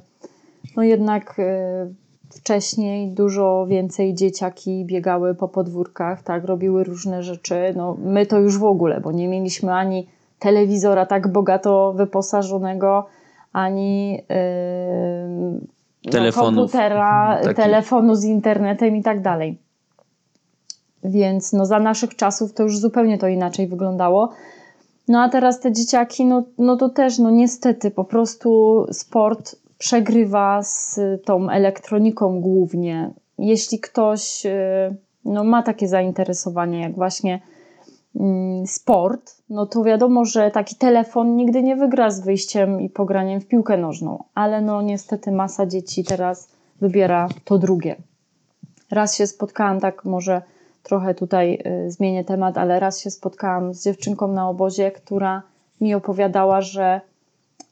[0.77, 1.93] no jednak yy,
[2.29, 7.73] wcześniej dużo więcej dzieciaki biegały po podwórkach, tak, robiły różne rzeczy.
[7.75, 10.07] No, my to już w ogóle, bo nie mieliśmy ani
[10.41, 13.08] telewizora tak bogato wyposażonego,
[13.54, 15.62] ani yy,
[16.06, 17.56] no, komputera, takich.
[17.56, 19.58] telefonu z internetem i tak dalej.
[21.04, 24.32] Więc no, za naszych czasów to już zupełnie to inaczej wyglądało.
[25.08, 30.63] No a teraz te dzieciaki, no, no to też, no niestety, po prostu sport przegrywa
[30.63, 33.12] z tą elektroniką głównie.
[33.38, 34.49] Jeśli ktoś y,
[35.25, 37.41] no, ma takie zainteresowanie, jak właśnie
[38.15, 43.41] mm, sport, no to wiadomo, że taki telefon nigdy nie wygra z wyjściem i pograniem
[43.41, 46.49] w piłkę nożną, ale no niestety masa dzieci teraz
[46.81, 47.95] wybiera to drugie.
[48.91, 50.41] Raz się spotkałam, tak może
[50.83, 55.43] trochę tutaj y, zmienię temat, ale raz się spotkałam z dziewczynką na obozie, która
[55.81, 57.01] mi opowiadała, że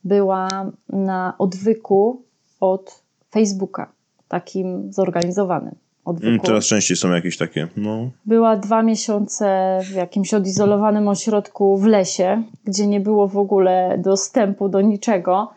[0.04, 0.48] była
[0.90, 2.22] na odwyku
[2.60, 3.92] od Facebooka,
[4.28, 6.28] takim zorganizowanym odwyku.
[6.28, 8.10] Mm, Teraz częściej są jakieś takie, no...
[8.26, 14.70] Była dwa miesiące w jakimś odizolowanym ośrodku w lesie, gdzie nie było w ogóle dostępu
[14.70, 15.52] do niczego.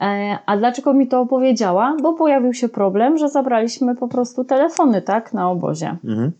[0.00, 1.96] E, A dlaczego mi to opowiedziała?
[2.02, 5.96] Bo pojawił się problem, że zabraliśmy po prostu telefony, tak, na obozie.
[6.04, 6.32] Mhm.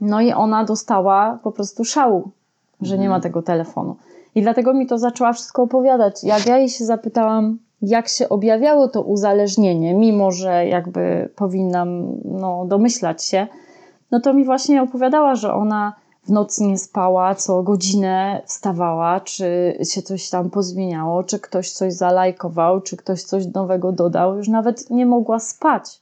[0.00, 2.30] No i ona dostała po prostu szału,
[2.82, 3.96] że nie ma tego telefonu.
[4.34, 6.24] I dlatego mi to zaczęła wszystko opowiadać.
[6.24, 12.64] Jak ja jej się zapytałam, jak się objawiało to uzależnienie, mimo że jakby powinnam no,
[12.66, 13.46] domyślać się,
[14.10, 19.78] no to mi właśnie opowiadała, że ona w nocy nie spała, co godzinę wstawała, czy
[19.84, 24.36] się coś tam pozmieniało, czy ktoś coś zalajkował, czy ktoś coś nowego dodał.
[24.36, 26.00] Już nawet nie mogła spać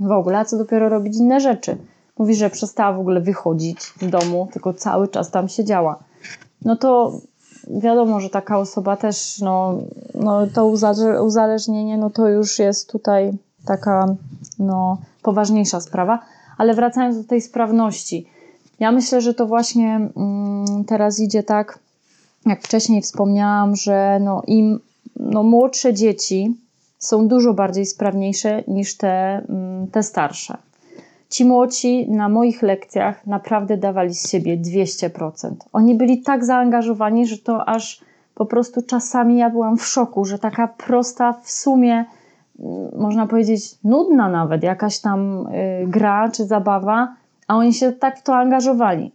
[0.00, 1.76] w ogóle, a co dopiero robić inne rzeczy.
[2.18, 5.98] Mówi, że przestała w ogóle wychodzić z domu, tylko cały czas tam siedziała.
[6.64, 7.12] No to
[7.70, 9.78] wiadomo, że taka osoba też, no,
[10.14, 13.32] no to uza- uzależnienie, no to już jest tutaj
[13.66, 14.06] taka,
[14.58, 16.18] no, poważniejsza sprawa.
[16.58, 18.26] Ale wracając do tej sprawności,
[18.80, 21.78] ja myślę, że to właśnie mm, teraz idzie tak,
[22.46, 24.80] jak wcześniej wspomniałam, że no, im
[25.16, 26.54] no, młodsze dzieci
[26.98, 30.56] są dużo bardziej sprawniejsze niż te, mm, te starsze.
[31.28, 35.50] Ci młodzi na moich lekcjach naprawdę dawali z siebie 200%.
[35.72, 38.00] Oni byli tak zaangażowani, że to aż
[38.34, 42.04] po prostu czasami ja byłam w szoku, że taka prosta w sumie,
[42.58, 47.14] mm, można powiedzieć, nudna nawet jakaś tam y, gra czy zabawa,
[47.48, 49.12] a oni się tak w to angażowali.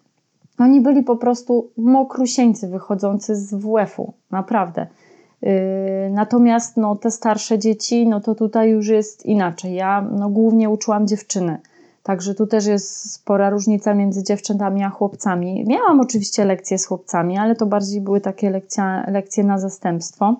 [0.60, 4.88] Oni byli po prostu mokrusieńcy wychodzący z WF-u, naprawdę.
[5.42, 5.50] Yy,
[6.12, 9.76] Natomiast no, te starsze dzieci, no to tutaj już jest inaczej.
[9.76, 11.58] Ja no, głównie uczyłam dziewczyny,
[12.04, 15.66] także tu też jest spora różnica między dziewczętami a chłopcami.
[15.68, 20.36] Miałam oczywiście lekcje z chłopcami, ale to bardziej były takie lekcja, lekcje na zastępstwo.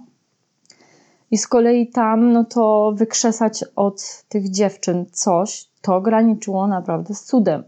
[1.32, 7.24] I z kolei tam, no to wykrzesać od tych dziewczyn coś, to graniczyło naprawdę z
[7.24, 7.64] cudem.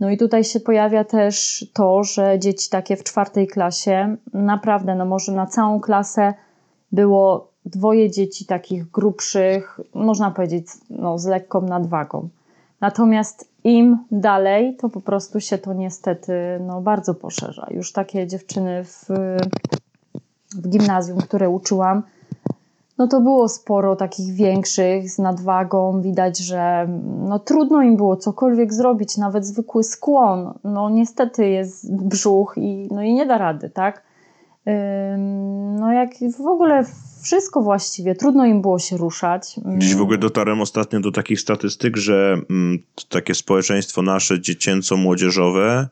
[0.00, 5.04] No i tutaj się pojawia też to, że dzieci takie w czwartej klasie, naprawdę, no
[5.04, 6.34] może na całą klasę
[6.92, 12.28] było dwoje dzieci takich grubszych, można powiedzieć, no, z lekką nadwagą.
[12.80, 16.32] Natomiast im dalej, to po prostu się to niestety
[16.66, 17.66] no, bardzo poszerza.
[17.70, 19.06] Już takie dziewczyny w,
[20.54, 22.02] w gimnazjum, które uczyłam,
[22.98, 26.00] no to było sporo takich większych z nadwagą.
[26.00, 26.88] Widać, że
[27.28, 30.54] no, trudno im było cokolwiek zrobić, nawet zwykły skłon.
[30.64, 34.02] No niestety jest brzuch i, no, i nie da rady, tak?
[35.78, 36.84] No jak w ogóle
[37.28, 39.60] wszystko właściwie, trudno im było się ruszać.
[39.64, 45.88] Gdzieś w ogóle dotarłem ostatnio do takich statystyk, że mm, takie społeczeństwo nasze dziecięco-młodzieżowe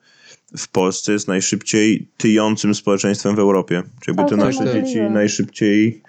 [0.57, 3.83] w Polsce jest najszybciej tyjącym społeczeństwem w Europie.
[4.01, 4.87] Czyli jakby te nasze możliwe.
[4.87, 6.03] dzieci najszybciej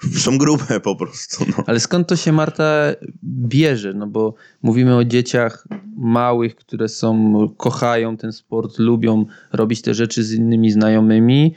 [0.24, 1.44] są grube po prostu.
[1.48, 1.64] No.
[1.66, 3.94] Ale skąd to się Marta bierze?
[3.94, 10.24] No bo mówimy o dzieciach małych, które są, kochają ten sport, lubią robić te rzeczy
[10.24, 11.54] z innymi znajomymi,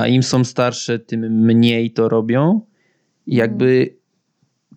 [0.00, 2.60] a im są starsze, tym mniej to robią.
[3.26, 3.96] I jakby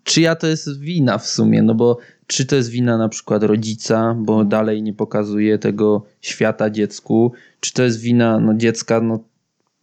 [0.03, 1.63] czyja to jest wina w sumie?
[1.63, 6.69] No bo czy to jest wina na przykład rodzica, bo dalej nie pokazuje tego świata
[6.69, 9.19] dziecku, czy to jest wina no, dziecka, no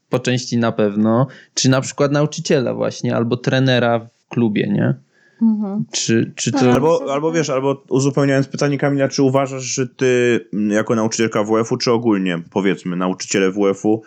[0.09, 4.95] po części na pewno, czy na przykład nauczyciela właśnie, albo trenera w klubie, nie?
[5.43, 5.85] Mhm.
[5.93, 6.65] Czy, czy to...
[6.65, 7.37] No, Albo, albo tak.
[7.37, 12.43] wiesz, albo uzupełniając pytanie Kamila, czy uważasz, że ty mm, jako nauczycielka WF-u, czy ogólnie
[12.51, 14.03] powiedzmy nauczyciele WF-u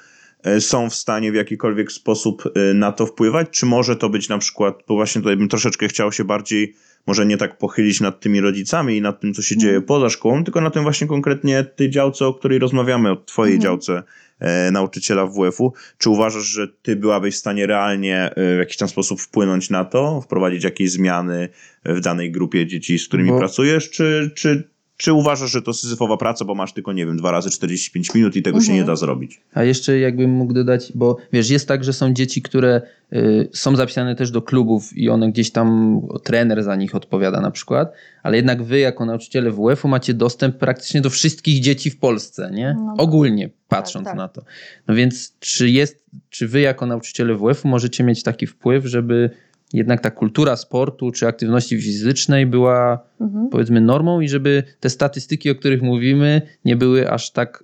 [0.60, 4.38] są w stanie w jakikolwiek sposób e, na to wpływać, czy może to być na
[4.38, 6.76] przykład, bo właśnie tutaj bym troszeczkę chciał się bardziej,
[7.08, 10.44] może nie tak pochylić nad tymi rodzicami i nad tym, co się dzieje poza szkołą,
[10.44, 14.04] tylko na tym właśnie konkretnie tej działce, o której rozmawiamy, o twojej działce
[14.40, 15.74] e, nauczyciela WF-u.
[15.98, 19.86] Czy uważasz, że ty byłabyś w stanie realnie e, w jakiś tam sposób wpłynąć na
[19.86, 21.50] to, wprowadzić jakieś zmiany
[21.86, 26.18] w danej grupie dzieci, z którymi Bo- pracujesz, czy, czy, czy uważasz, że to syzyfowa
[26.18, 28.96] praca, bo masz tylko, nie wiem, dwa razy 45 minut i tego się nie da
[28.96, 29.42] zrobić?
[29.54, 32.82] A jeszcze jakbym mógł dodać, bo wiesz, jest tak, że są dzieci, które
[33.14, 37.52] y, są zapisane też do klubów i one gdzieś tam, trener za nich odpowiada na
[37.52, 42.52] przykład, ale jednak wy jako nauczyciele WF-u macie dostęp praktycznie do wszystkich dzieci w Polsce,
[42.54, 42.76] nie?
[42.80, 42.96] No.
[42.98, 44.18] Ogólnie patrząc tak.
[44.18, 44.42] na to.
[44.88, 49.30] No więc czy jest, czy wy jako nauczyciele WF-u możecie mieć taki wpływ, żeby
[49.74, 53.50] jednak ta kultura sportu czy aktywności fizycznej była Mhm.
[53.50, 57.64] powiedzmy normą i żeby te statystyki, o których mówimy, nie były aż tak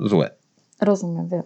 [0.00, 0.30] złe.
[0.80, 1.28] Rozumiem.
[1.28, 1.42] Wiem.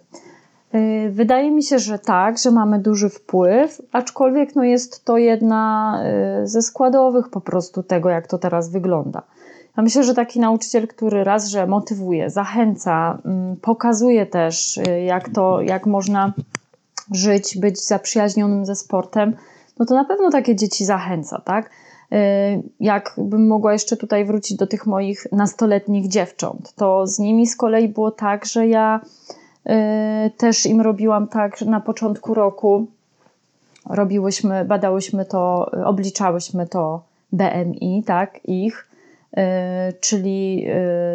[0.75, 5.99] Y, Wydaje mi się, że tak, że mamy duży wpływ, aczkolwiek no jest to jedna
[6.43, 9.21] y, ze składowych po prostu tego, jak to teraz wygląda.
[9.77, 15.29] Ja myślę, że taki nauczyciel, który raz, że motywuje, zachęca, mm, pokazuje też, y, jak
[15.29, 16.33] to, jak można
[17.11, 19.35] żyć, być zaprzyjaźnionym ze sportem,
[19.79, 21.69] no to na pewno takie dzieci zachęca, tak?
[22.13, 22.15] Y,
[22.79, 27.87] Jakbym mogła jeszcze tutaj wrócić do tych moich nastoletnich dziewcząt, to z nimi z kolei
[27.87, 28.99] było tak, że ja
[29.69, 29.71] y,
[30.37, 32.87] też im robiłam tak na początku roku.
[33.89, 38.87] Robiłyśmy, badałyśmy to, obliczałyśmy to BMI, tak, ich,
[39.37, 39.41] y,
[39.99, 40.65] czyli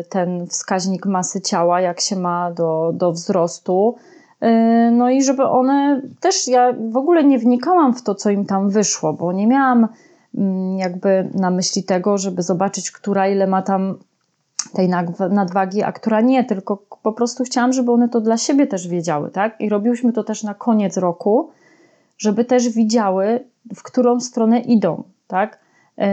[0.09, 3.97] ten wskaźnik masy ciała, jak się ma do, do wzrostu.
[4.43, 8.47] Y, No i żeby one też, ja w ogóle nie wnikałam w to, co im
[8.47, 9.89] tam wyszło, bo nie miałam
[10.35, 13.99] mm, jakby na myśli tego, żeby zobaczyć, która ile ma tam
[14.73, 14.89] tej
[15.31, 19.31] nadwagi, a która nie, tylko po prostu chciałam, żeby one to dla siebie też wiedziały,
[19.31, 19.61] tak?
[19.61, 21.51] I robiłyśmy to też na koniec roku,
[22.19, 23.45] żeby też widziały,
[23.75, 25.59] w którą stronę idą, tak?
[25.99, 26.07] Yy,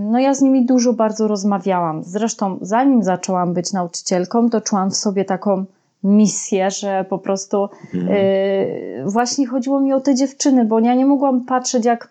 [0.00, 2.04] No ja z nimi dużo bardzo rozmawiałam.
[2.04, 5.64] Zresztą zanim zaczęłam być nauczycielką, to czułam w sobie taką
[6.04, 11.44] misję, że po prostu yy, właśnie chodziło mi o te dziewczyny, bo ja nie mogłam
[11.44, 12.08] patrzeć jak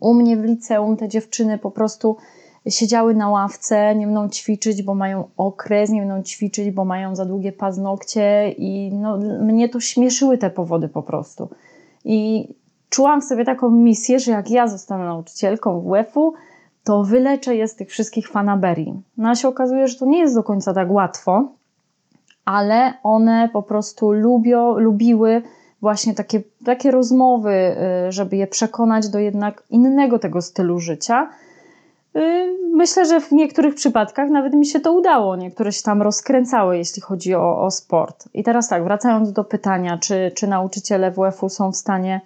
[0.00, 2.16] u mnie w liceum te dziewczyny po prostu
[2.68, 7.24] siedziały na ławce, nie będą ćwiczyć, bo mają okres, nie będą ćwiczyć, bo mają za
[7.24, 11.48] długie paznokcie i no, mnie to śmieszyły te powody po prostu.
[12.04, 12.48] I
[12.90, 16.34] czułam w sobie taką misję, że jak ja zostanę nauczycielką WF-u,
[16.84, 19.02] to wyleczę je z tych wszystkich fanaberii.
[19.16, 21.48] No a się okazuje, że to nie jest do końca tak łatwo,
[22.44, 25.42] ale one po prostu lubią, lubiły
[25.80, 27.76] właśnie takie, takie rozmowy,
[28.08, 31.30] y, żeby je przekonać do jednak innego tego stylu życia.
[32.16, 35.36] Y, Myślę, że w niektórych przypadkach nawet mi się to udało.
[35.36, 38.28] Niektóre się tam rozkręcały, jeśli chodzi o, o sport.
[38.34, 42.20] I teraz tak, wracając do pytania, czy, czy nauczyciele WF-u są w stanie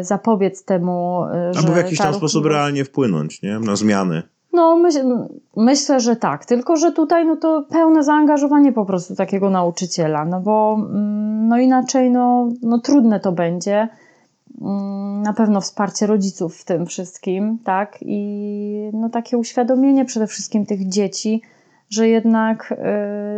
[0.00, 3.58] y, zapobiec temu, że Albo w jakiś ta tam sposób realnie wpłynąć, nie?
[3.58, 4.22] Na zmiany.
[4.52, 6.44] No, myśl, myślę, że tak.
[6.46, 11.58] Tylko, że tutaj no to pełne zaangażowanie po prostu takiego nauczyciela, no bo mm, no
[11.58, 13.88] inaczej no, no trudne to będzie.
[14.60, 17.98] Mm, Na pewno wsparcie rodziców w tym wszystkim, tak?
[18.00, 21.42] I no takie uświadomienie przede wszystkim tych dzieci,
[21.90, 22.76] że jednak y,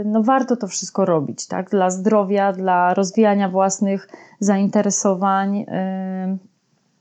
[0.04, 1.70] no warto to wszystko robić, tak?
[1.70, 4.08] Dla zdrowia, dla rozwijania własnych
[4.40, 5.66] zainteresowań.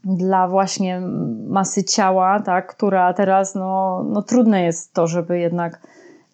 [0.04, 1.02] Dla właśnie
[1.48, 5.82] masy ciała, tak, która teraz no, no trudne jest to, żeby jednak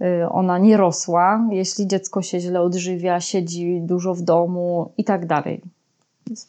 [0.02, 5.26] y, ona nie rosła, jeśli dziecko się źle odżywia, siedzi dużo w domu i tak
[5.26, 5.62] dalej.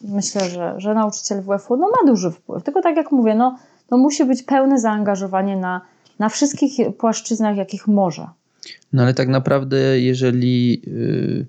[0.05, 2.65] Myślę, że, że nauczyciel WF-u no, ma duży wpływ.
[2.65, 3.59] Tylko tak jak mówię, no,
[3.91, 5.81] no musi być pełne zaangażowanie na,
[6.19, 8.27] na wszystkich płaszczyznach, jakich może.
[8.93, 11.47] No ale tak naprawdę, jeżeli yy,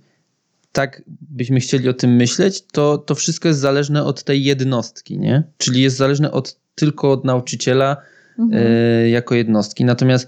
[0.72, 5.44] tak byśmy chcieli o tym myśleć, to, to wszystko jest zależne od tej jednostki, nie?
[5.58, 7.98] Czyli jest zależne od, tylko od nauczyciela
[8.40, 8.64] Mhm.
[9.04, 9.86] yy, jako jednostki.
[9.86, 10.28] Natomiast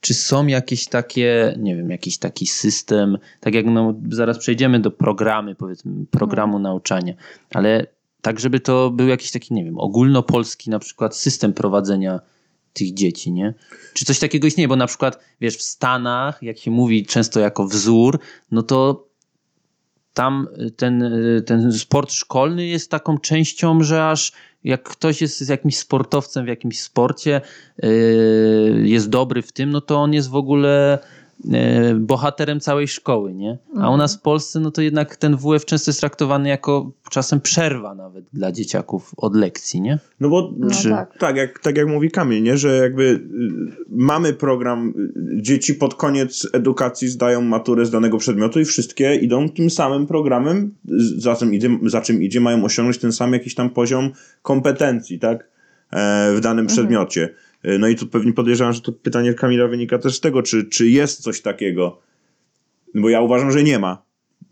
[0.00, 4.90] czy są jakieś takie, nie wiem, jakiś taki system, tak jak no, zaraz przejdziemy do
[4.90, 7.14] programy, powiedzmy, programu nauczania,
[7.54, 7.86] ale
[8.22, 12.20] tak, żeby to był jakiś taki, nie wiem, ogólnopolski na przykład system prowadzenia
[12.72, 13.54] tych dzieci, nie?
[13.94, 14.68] Czy coś takiego istnieje?
[14.68, 18.18] Bo na przykład, wiesz, w Stanach, jak się mówi często jako wzór,
[18.50, 19.06] no to
[20.14, 24.32] tam y, ten, y, ten sport szkolny jest taką częścią, że aż
[24.64, 27.40] jak ktoś jest jakimś sportowcem w jakimś sporcie,
[27.84, 30.98] y, jest dobry w tym, no to on jest w ogóle
[31.94, 33.58] bohaterem całej szkoły, nie?
[33.80, 37.40] A u nas w Polsce, no to jednak ten WF często jest traktowany jako czasem
[37.40, 39.98] przerwa nawet dla dzieciaków od lekcji, nie?
[40.20, 41.18] No bo No czy, tak.
[41.18, 41.36] tak.
[41.36, 42.58] jak, tak jak mówi Kamil, nie?
[42.58, 43.20] że jakby y,
[43.88, 44.94] mamy program,
[45.38, 50.06] y, dzieci pod koniec edukacji zdają maturę z danego przedmiotu i wszystkie idą tym samym
[50.06, 50.74] programem,
[51.16, 54.10] za czym idzie, za czym idzie mają osiągnąć ten sam jakiś tam poziom
[54.42, 55.48] kompetencji, tak?
[55.92, 57.22] E, w danym przedmiocie.
[57.24, 57.43] E,
[57.78, 60.88] No i tu pewnie podejrzewam, że to pytanie Kamila wynika też z tego, czy, czy
[60.88, 61.98] jest coś takiego.
[62.94, 64.02] Bo ja uważam, że nie ma.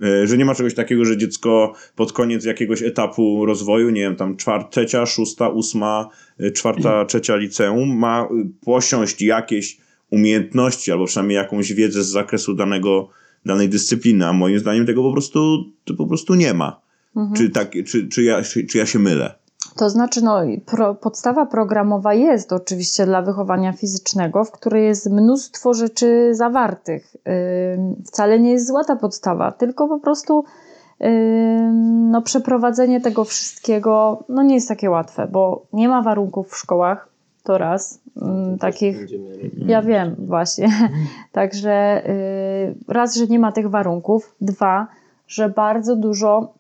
[0.03, 4.17] E, Że nie ma czegoś takiego, że dziecko pod koniec jakiegoś etapu rozwoju, nie wiem,
[4.17, 8.29] tam czwar- trzecia, szósta, ósma, e, czwarta, trzecia liceum, ma
[8.65, 9.79] posiąść jakieś
[10.11, 13.09] umiejętności albo przynajmniej jakąś wiedzę z zakresu danego,
[13.47, 16.81] danej dyscypliny, a moim zdaniem tego po prostu, to po prostu nie ma.
[17.37, 19.35] Czy, tak, czy, czy, ja, czy, czy ja się mylę?
[19.77, 25.75] To znaczy, no, pro, podstawa programowa jest oczywiście dla wychowania fizycznego, w której jest mnóstwo
[25.75, 27.17] rzeczy zawartych.
[27.75, 30.45] Ym, wcale nie jest zła ta podstawa, tylko po prostu
[31.05, 36.57] ym, no, przeprowadzenie tego wszystkiego no, nie jest takie łatwe, bo nie ma warunków w
[36.57, 37.09] szkołach,
[37.43, 38.97] to raz, ym, takich
[39.67, 40.69] ja wiem, właśnie.
[41.33, 44.87] Także y, raz, że nie ma tych warunków, dwa,
[45.27, 46.53] że bardzo dużo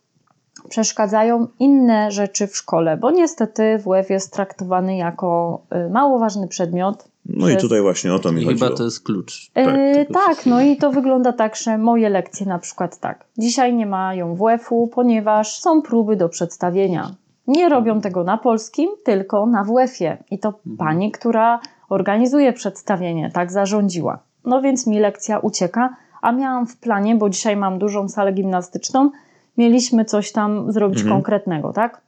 [0.72, 7.04] przeszkadzają inne rzeczy w szkole, bo niestety WF jest traktowany jako y, mało ważny przedmiot.
[7.26, 8.64] No i tutaj właśnie o to mi I chodziło.
[8.66, 9.50] chyba to jest klucz.
[9.54, 9.74] E, Tak,
[10.06, 13.24] tego tak, no i to wygląda tak, że moje lekcje na przykład tak.
[13.38, 17.14] Dzisiaj nie mają WF-u, ponieważ są próby do przedstawienia.
[17.46, 20.24] Nie robią tego na polskim, tylko na WF-ie.
[20.30, 24.18] I to pani, która organizuje przedstawienie, tak zarządziła.
[24.44, 29.10] No więc mi lekcja ucieka, a miałam w planie, bo dzisiaj mam dużą salę gimnastyczną,
[29.56, 31.16] mieliśmy coś tam zrobić Mhm.
[31.16, 32.00] konkretnego, tak?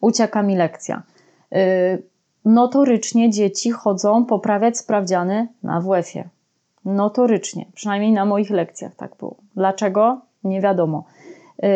[0.00, 1.02] Ucieka mi lekcja.
[1.52, 2.02] Y,
[2.44, 6.28] notorycznie dzieci chodzą poprawiać sprawdziany na WF-ie.
[6.84, 9.36] Notorycznie, przynajmniej na moich lekcjach tak było.
[9.56, 10.20] Dlaczego?
[10.44, 11.04] Nie wiadomo.
[11.62, 11.68] Yy,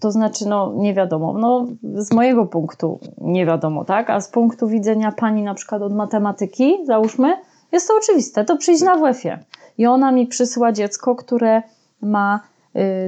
[0.00, 1.32] to znaczy, no nie wiadomo.
[1.32, 4.10] No, z mojego punktu nie wiadomo, tak?
[4.10, 7.36] A z punktu widzenia pani na przykład od matematyki, załóżmy,
[7.72, 8.44] jest to oczywiste.
[8.44, 9.38] To przyjść na WF-ie.
[9.78, 11.62] I ona mi przysyła dziecko, które
[12.02, 12.40] ma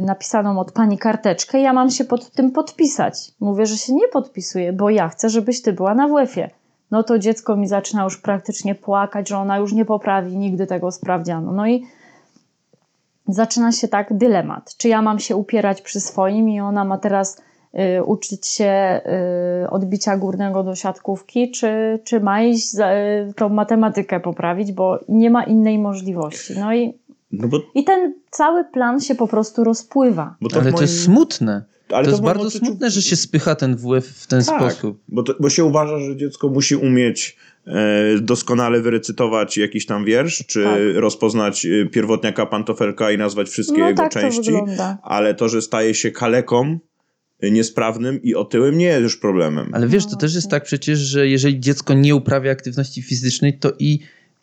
[0.02, 1.60] napisaną od pani karteczkę.
[1.60, 3.32] Ja mam się pod tym podpisać.
[3.40, 6.50] Mówię, że się nie podpisuję, bo ja chcę, żebyś ty była na WF-ie
[6.90, 10.90] no to dziecko mi zaczyna już praktycznie płakać, że ona już nie poprawi nigdy tego
[10.90, 11.52] sprawdzianu.
[11.52, 11.86] No i
[13.28, 14.76] zaczyna się tak dylemat.
[14.76, 17.42] Czy ja mam się upierać przy swoim i ona ma teraz
[17.98, 19.00] y, uczyć się
[19.64, 24.98] y, odbicia górnego do siatkówki, czy, czy ma iść za, y, tą matematykę poprawić, bo
[25.08, 26.54] nie ma innej możliwości.
[26.60, 26.98] No i,
[27.32, 30.36] No bo, i ten cały plan się po prostu rozpływa.
[30.40, 30.82] bo to Ale w to moim...
[30.82, 31.64] jest smutne.
[31.88, 34.44] ale to jest w moim bardzo odczuciu- smutne, że się spycha ten WF w ten
[34.44, 35.00] Tak, sposób.
[35.08, 37.36] Bo, to, bo się uważa, że dziecko musi umieć
[37.66, 37.72] e,
[38.20, 40.78] doskonale wyrecytować jakiś tam wiersz, czy Tak.
[40.94, 44.42] rozpoznać e, pierwotniaka pantofelka i nazwać wszystkie No jego tak to części.
[44.42, 44.98] wygląda.
[45.02, 46.78] Ale to, że staje się kaleką,
[47.40, 49.70] e, niesprawnym i otyłym, nie jest już problemem.
[49.72, 53.72] Ale wiesz, to też jest tak przecież, że jeżeli dziecko nie uprawia aktywności fizycznej, to
[53.78, 53.98] i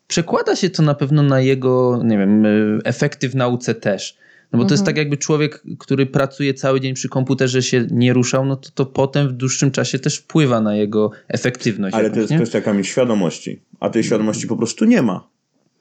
[0.08, 4.18] przekłada się to na pewno na jego, nie wiem, y, efekty w nauce też.
[4.52, 8.14] No bo to jest tak jakby człowiek, który pracuje cały dzień przy komputerze, się nie
[8.14, 11.96] ruszał, no to to potem w dłuższym czasie też wpływa na jego efektywność.
[11.96, 12.38] Ale jakąś, to jest nie?
[12.38, 13.62] kwestia świadomości.
[13.80, 15.28] A tej świadomości po prostu nie ma.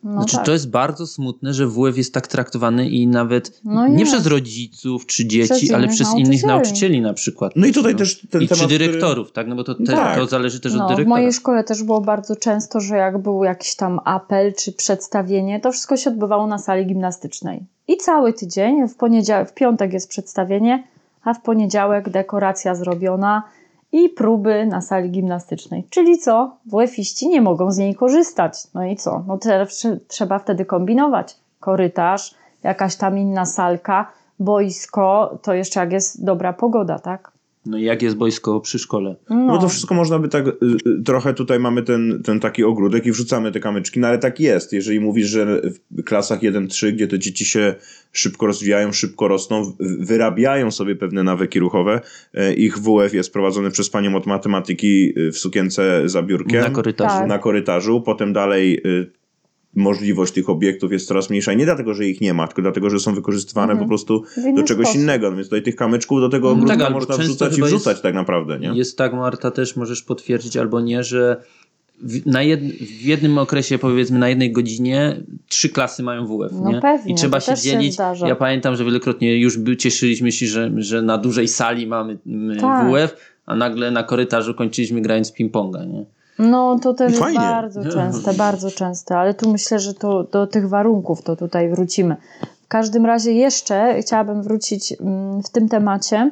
[0.04, 0.46] No Znaczy, tak.
[0.46, 4.12] to jest bardzo smutne, że WF jest tak traktowany i nawet No nie jest.
[4.12, 6.46] przez rodziców czy dzieci, Przez ale przez innych nauczycieli.
[6.46, 7.52] nauczycieli na przykład.
[7.56, 9.48] No i tutaj też ten I temat, czy który- dyrektorów, tak?
[9.48, 10.18] No bo to, te, Tak.
[10.18, 11.08] to zależy też od No, w dyrektora.
[11.16, 15.72] mojej szkole też było bardzo często, że jak był jakiś tam apel czy przedstawienie, to
[15.72, 17.60] wszystko się odbywało na sali gimnastycznej.
[17.88, 20.84] I cały tydzień, w, poniedziałek, w piątek jest przedstawienie,
[21.24, 23.42] a w poniedziałek dekoracja zrobiona
[23.94, 25.84] i próby na sali gimnastycznej.
[25.90, 26.56] Czyli co?
[26.66, 28.58] WF-iści nie mogą z niej korzystać.
[28.74, 29.24] No i co?
[29.26, 29.38] No
[30.08, 31.36] trzeba wtedy kombinować.
[31.60, 37.33] Korytarz, jakaś tam inna salka, boisko, to jeszcze jak jest dobra pogoda, tak?
[37.66, 39.16] No i jak jest boisko przy szkole?
[39.30, 40.50] No to wszystko można by tak, y,
[40.86, 44.40] y, trochę tutaj mamy ten, ten taki ogródek i wrzucamy te kamyczki, no ale tak
[44.40, 44.72] jest.
[44.72, 45.60] Jeżeli mówisz, że
[45.90, 47.74] w klasach 1-3, gdzie te dzieci się
[48.12, 52.00] szybko rozwijają, szybko rosną, wyrabiają sobie pewne nawyki ruchowe,
[52.34, 56.60] y, ich WF jest prowadzony przez panią od matematyki y, w sukience za biurkiem.
[56.60, 57.18] Na korytarzu.
[57.18, 57.28] Tak.
[57.28, 59.23] na korytarzu, potem dalej y,
[59.76, 61.52] możliwość tych obiektów jest coraz mniejsza.
[61.52, 63.78] I nie dlatego, że ich nie ma, tylko dlatego, że są wykorzystywane Mhm.
[63.84, 64.24] po prostu
[64.56, 65.02] do czegoś sposób.
[65.02, 65.30] innego.
[65.30, 68.02] No Więc tutaj tych kamyczków do tego No ogródka tak, można wrzucać i wrzucać jest-
[68.02, 68.68] tak naprawdę, nie?
[68.74, 71.36] Jest tak, Marta, też możesz potwierdzić albo nie, że
[72.02, 72.60] w, na jed,
[73.00, 75.16] w jednym okresie, powiedzmy na jednej godzinie,
[75.48, 76.52] trzy klasy mają WF.
[76.52, 76.80] No nie?
[76.80, 77.94] pewnie, I trzeba to się też się dzielić.
[77.94, 78.28] zdarza.
[78.28, 82.56] ja pamiętam, że wielokrotnie już by, cieszyliśmy się, że, że na dużej sali mamy my,
[82.56, 82.88] Tak.
[82.90, 83.16] WF,
[83.46, 85.86] a nagle na korytarzu kończyliśmy grając ping-ponga.
[85.92, 86.04] Nie?
[86.38, 87.40] No to też Fajnie.
[87.40, 91.68] jest bardzo częste, bardzo częste, ale tu myślę, że to do tych warunków to tutaj
[91.68, 92.16] wrócimy.
[92.64, 96.30] W każdym razie jeszcze chciałabym wrócić mm, w tym temacie,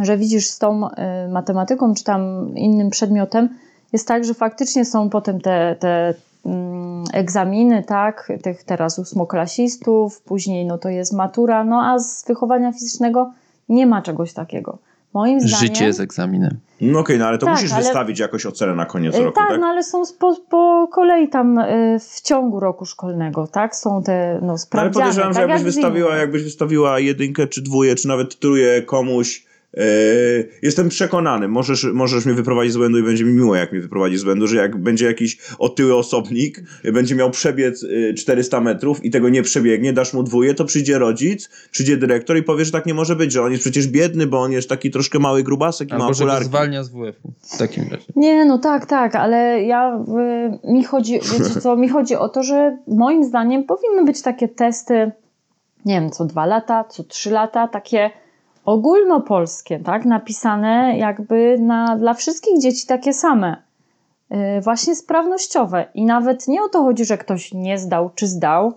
[0.00, 0.92] że widzisz z tą y,
[1.28, 3.48] matematyką czy tam innym przedmiotem,
[3.92, 6.14] jest tak, że faktycznie są potem te, te
[6.46, 12.72] mm, egzaminy, tak, tych teraz ósmoklasistów, później no to jest matura, no a z wychowania
[12.72, 13.32] fizycznego
[13.68, 14.78] nie ma czegoś takiego.
[15.14, 15.58] Moim zdaniem...
[15.58, 16.58] Życie jest egzaminem.
[16.80, 19.38] No okej, no ale to Tak, musisz ale- wystawić jakoś ocenę na koniec E, roku,
[19.38, 19.60] tak, tak?
[19.60, 23.76] no ale są po, po kolei tam e, w ciągu roku szkolnego, tak?
[23.76, 24.92] Są te no, No, ale sprawdziane.
[24.92, 28.82] podejrzewam, że tak jakbyś jak w wystawiła, jakbyś wystawiła jedynkę czy dwóje, czy nawet trójkę
[28.82, 29.44] komuś,
[30.62, 34.20] jestem przekonany, możesz, możesz mnie wyprowadzić z błędu i będzie mi miło, jak mnie wyprowadzić
[34.20, 36.62] z błędu, że jak będzie jakiś otyły osobnik,
[36.92, 40.98] będzie miał przebiec e, 400 metrów i tego nie przebiegnie, dasz mu dwóje, to przyjdzie
[40.98, 44.26] rodzic, przyjdzie dyrektor i powie, że tak nie może być, że on jest przecież biedny,
[44.26, 46.48] bo on jest taki troszkę mały grubasek i ma Albo że go okularki.
[46.48, 47.32] zwalnia z WF-u.
[47.42, 48.04] W takim razie.
[48.16, 50.04] Nie, no tak, tak, ale ja,
[50.64, 54.48] y, mi chodzi, wiecie co, mi chodzi o to, że moim zdaniem powinny być takie
[54.48, 55.12] testy,
[55.84, 58.10] nie wiem, co dwa lata, co trzy lata, takie
[58.64, 60.04] ogólnopolskie, tak?
[60.04, 63.56] Napisane jakby na, dla wszystkich dzieci takie same.
[64.32, 65.84] Y, Właśnie sprawnościowe.
[65.94, 68.72] I nawet nie o to chodzi, że ktoś nie zdał czy zdał,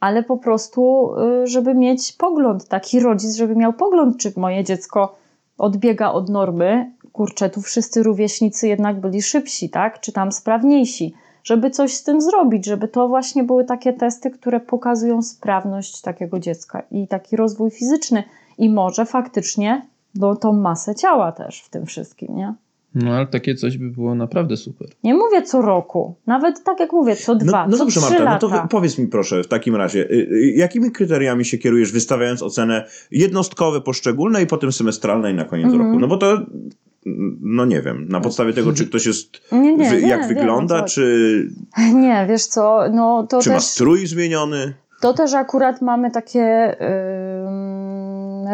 [0.00, 1.10] ale po prostu,
[1.42, 5.16] y, żeby mieć pogląd, taki rodzic, żeby miał pogląd, czy moje dziecko
[5.58, 6.92] odbiega od normy.
[7.12, 10.00] Kurczę, tu wszyscy rówieśnicy jednak byli szybsi, tak?
[10.00, 11.14] Czy tam sprawniejsi.
[11.44, 16.38] Żeby coś z tym zrobić, żeby to właśnie były takie testy, które pokazują sprawność takiego
[16.38, 18.24] dziecka i taki rozwój fizyczny
[18.58, 22.54] i może faktycznie no, tą masę ciała też w tym wszystkim, nie?
[22.94, 24.88] No ale takie coś by było naprawdę super.
[25.04, 28.10] Nie mówię co roku, nawet tak jak mówię, co dwa, No, no co dobrze, trzy
[28.10, 28.38] Marta, no lata.
[28.38, 32.42] to wy- powiedz mi proszę w takim razie, y, y, jakimi kryteriami się kierujesz, wystawiając
[32.42, 35.82] ocenę jednostkowe, poszczególne i potem semestralne i na koniec Mhm.
[35.86, 36.00] roku?
[36.00, 39.90] No bo to, mm, no nie wiem, na podstawie tego, czy ktoś jest, Nie, nie,
[39.90, 40.94] wy, nie, jak wiem, wygląda, chodzi.
[40.94, 41.48] czy,
[41.94, 43.64] Nie, wiesz co, no to czy ma też...
[43.64, 44.74] strój zmieniony?
[45.00, 47.91] To też akurat mamy takie ym,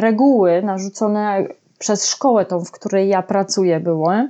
[0.01, 1.45] reguły narzucone
[1.79, 4.29] przez szkołę tą, w której ja pracuję były.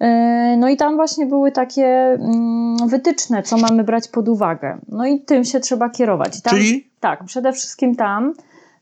[0.00, 4.78] Yy, No i tam właśnie były takie mm, wytyczne, co mamy brać pod uwagę.
[4.88, 6.42] No i tym się trzeba kierować.
[6.42, 6.86] Tam, Czyli?
[7.00, 8.34] Tak, przede wszystkim tam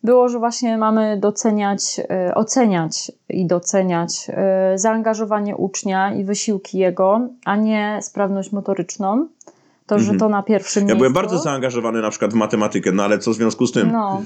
[0.04, 2.00] było, że właśnie mamy doceniać,
[2.30, 4.30] y, oceniać i doceniać
[4.74, 9.28] y, zaangażowanie ucznia i wysiłki jego, a nie sprawność motoryczną.
[9.87, 10.18] To, że Mhm.
[10.18, 10.99] to na pierwszym Ja miejscu.
[10.99, 13.93] byłem bardzo zaangażowany na przykład w matematykę, no ale co w związku z tym?
[13.93, 14.22] No,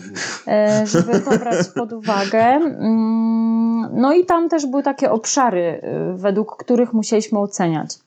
[0.49, 2.39] e, żeby to brać pod uwagę.
[2.45, 3.59] Mm,
[3.93, 7.99] No i tam też były takie obszary, e, według których musieliśmy oceniać.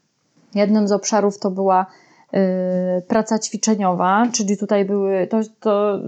[0.55, 1.85] Jednym z obszarów to była
[2.33, 5.99] e, praca ćwiczeniowa, czyli tutaj były, to, to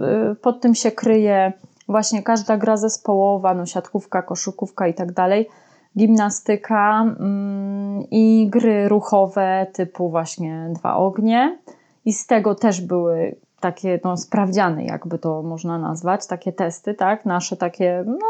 [0.41, 1.53] pod tym się kryje
[1.87, 5.49] właśnie każda gra zespołowa, no siatkówka, koszykówka i tak dalej,
[5.97, 11.59] gimnastyka mm, i gry ruchowe typu właśnie dwa ognie.
[12.05, 17.25] I z tego też były takie no, sprawdziany, jakby to można nazwać, takie testy, tak,
[17.25, 18.27] nasze takie no,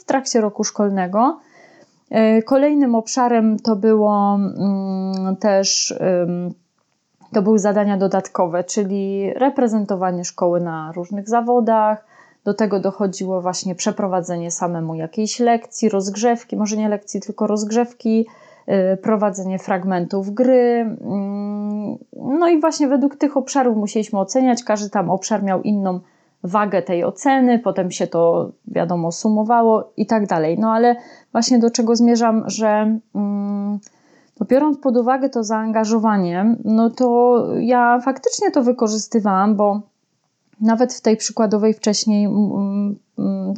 [0.00, 1.38] w trakcie roku szkolnego.
[2.10, 5.94] E, Kolejnym obszarem to było mm, też
[7.34, 12.06] to były zadania dodatkowe, czyli reprezentowanie szkoły na różnych zawodach.
[12.44, 18.26] Do tego dochodziło właśnie przeprowadzenie samemu jakiejś lekcji, rozgrzewki, może nie lekcji, tylko rozgrzewki,
[18.92, 20.96] y, prowadzenie fragmentów gry.
[21.00, 24.64] mm, No i właśnie według tych obszarów musieliśmy oceniać.
[24.64, 26.00] Każdy tam obszar miał inną
[26.42, 30.58] wagę tej oceny, potem się to wiadomo sumowało i tak dalej.
[30.58, 30.96] No ale
[31.32, 33.78] właśnie do czego zmierzam, że mm,
[34.40, 39.80] no biorąc pod uwagę to zaangażowanie, no to ja faktycznie to wykorzystywałam, bo
[40.60, 42.28] nawet w tej przykładowej wcześniej,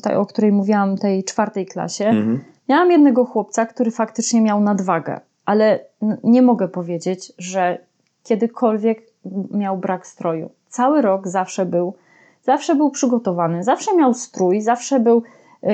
[0.03, 2.40] tej, o której mówiłam, tej czwartej klasie, Mhm.
[2.68, 5.80] Miałam jednego chłopca, który faktycznie miał nadwagę, ale
[6.24, 7.78] nie mogę powiedzieć, że
[8.22, 9.03] kiedykolwiek
[9.51, 10.51] miał brak stroju.
[10.68, 11.94] Cały rok zawsze był,
[12.42, 15.22] zawsze był przygotowany, zawsze miał strój, zawsze był
[15.62, 15.70] yy,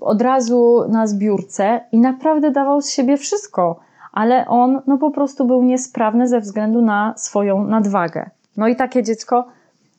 [0.00, 3.80] od razu na zbiórce i naprawdę dawał z siebie wszystko,
[4.12, 8.30] ale on no po prostu był niesprawny ze względu na swoją nadwagę.
[8.56, 9.46] No i takie dziecko,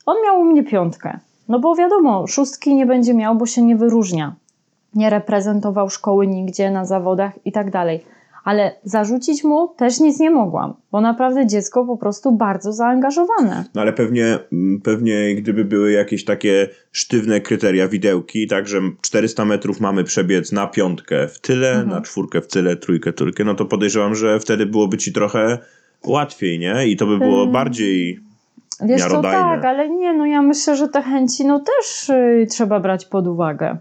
[0.05, 1.19] on miał u mnie piątkę.
[1.49, 4.35] No bo wiadomo, szóstki nie będzie miał, bo się nie wyróżnia.
[4.95, 8.03] Nie reprezentował szkoły nigdzie na zawodach i tak dalej.
[8.43, 13.65] Ale zarzucić mu też nic nie mogłam, bo naprawdę dziecko po prostu bardzo zaangażowane.
[13.75, 19.45] No ale pewnie, mm, pewnie gdyby były jakieś takie sztywne kryteria, widełki, tak, że 400
[19.45, 21.89] metrów mamy przebiec na piątkę w tyle, Mhm.
[21.89, 25.57] na czwórkę w tyle, trójkę, trójkę, no to podejrzewam, że wtedy byłoby ci trochę
[26.05, 26.87] łatwiej, nie?
[26.87, 28.19] I to by było bardziej...
[28.81, 32.79] Wiesz co, tak, ale nie, no ja myślę, że te chęci no też y, trzeba
[32.79, 33.77] brać pod uwagę.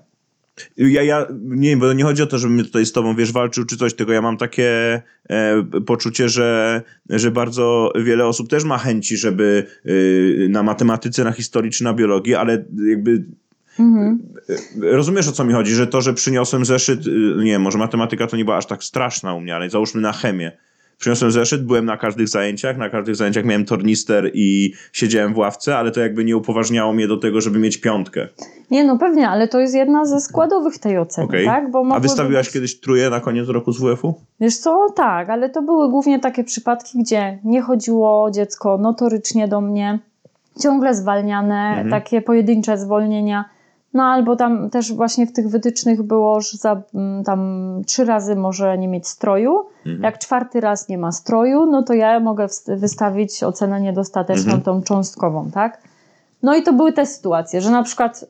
[0.77, 3.77] Ja, ja nie, bo nie chodzi o to, żebym tutaj z tobą, wiesz, walczył czy
[3.77, 9.17] coś, tylko ja mam takie e, poczucie, że, że bardzo wiele osób też ma chęci,
[9.17, 13.25] żeby y, na matematyce, na historii czy na biologii, ale jakby
[13.79, 14.19] Mhm.
[14.83, 18.37] rozumiesz o co mi chodzi, że to, że przyniosłem zeszyt, y, nie może matematyka to
[18.37, 20.53] nie była aż tak straszna u mnie, ale załóżmy na chemię.
[21.01, 25.77] Przyniosłem zeszyt, byłem na każdych zajęciach, na każdych zajęciach miałem tornister i siedziałem w ławce,
[25.77, 28.29] ale to jakby nie upoważniało mnie do tego, żeby mieć piątkę.
[28.71, 31.47] Nie, no pewnie, ale to jest jedna ze składowych tej oceny, Okej.
[31.47, 31.71] tak?
[31.71, 34.15] Bo A wystawiłaś być- kiedyś truje na koniec roku z WF-u?
[34.41, 39.61] Wiesz co, tak, ale to były głównie takie przypadki, gdzie nie chodziło dziecko notorycznie do
[39.61, 39.99] mnie,
[40.63, 41.91] ciągle zwalniane, Mhm.
[41.91, 43.45] takie pojedyncze zwolnienia.
[43.95, 48.37] No albo tam też właśnie w tych wytycznych było, że za mm, tam trzy razy
[48.37, 49.65] może nie mieć stroju.
[49.87, 50.03] Mhm.
[50.03, 54.63] Jak czwarty raz nie ma stroju, no to ja mogę wystawić ocenę niedostateczną, Mhm.
[54.63, 55.79] tą cząstkową, tak?
[56.43, 58.27] No i to były te sytuacje, że na przykład y,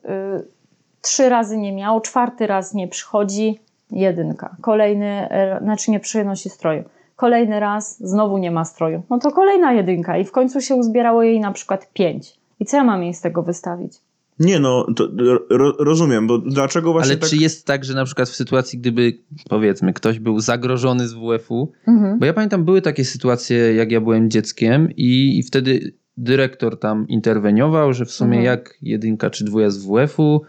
[1.01, 3.59] trzy razy nie miał, czwarty raz nie przychodzi,
[3.91, 4.55] jedynka.
[4.61, 6.83] Kolejny, e, znaczy nie przynosi stroju.
[7.15, 9.01] Kolejny raz znowu nie ma stroju.
[9.09, 12.37] No to kolejna jedynka i w końcu się uzbierało jej na przykład pięć.
[12.59, 13.93] I co ja mam jej z tego wystawić?
[14.41, 15.07] Nie no, to
[15.49, 17.29] ro, rozumiem, bo dlaczego właśnie Ale tak...
[17.29, 19.17] czy jest tak, że na przykład w sytuacji, gdyby
[19.49, 22.19] powiedzmy ktoś był zagrożony z WF-u, Mhm.
[22.19, 27.07] bo ja pamiętam, były takie sytuacje, jak ja byłem dzieckiem i, i wtedy dyrektor tam
[27.07, 28.45] interweniował, że w sumie Mhm.
[28.45, 30.41] jak jedynka czy dwuja z WF-u,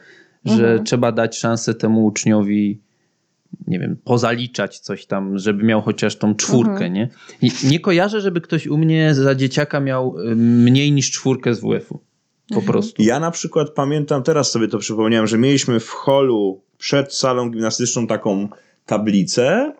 [0.45, 0.85] że Mhm.
[0.85, 2.81] trzeba dać szansę temu uczniowi
[3.67, 6.93] nie wiem, pozaliczać coś tam, żeby miał chociaż tą czwórkę, Mhm.
[6.93, 7.09] nie?
[7.43, 11.61] I nie kojarzę, żeby ktoś u mnie za dzieciaka miał y, mniej niż czwórkę z
[11.61, 12.01] WF-u.
[12.55, 12.73] Po Mhm.
[12.73, 13.03] prostu.
[13.03, 18.07] Ja na przykład pamiętam, teraz sobie to przypomniałem, że mieliśmy w holu przed salą gimnastyczną
[18.07, 18.49] taką
[18.87, 19.73] tablicę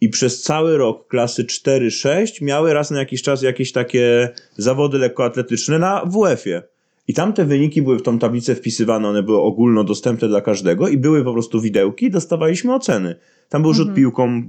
[0.00, 5.78] i przez cały rok klasy 4-6 miały raz na jakiś czas jakieś takie zawody lekkoatletyczne
[5.78, 6.62] na WF-ie.
[7.08, 10.96] I tam te wyniki były w tą tablicę wpisywane, one były ogólnodostępne dla każdego i
[10.96, 13.14] były po prostu widełki i dostawaliśmy oceny.
[13.48, 14.42] Tam był rzut piłką,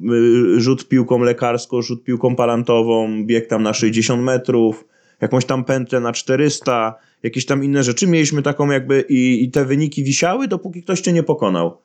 [0.58, 4.86] y, rzut piłką lekarską, rzut piłką palantową, bieg tam na 60 metrów,
[5.22, 8.07] jakąś tam pętlę na 400, jakieś tam inne rzeczy.
[8.07, 11.78] Mieliśmy taką jakby i, i te wyniki wisiały, dopóki ktoś cię nie pokonał.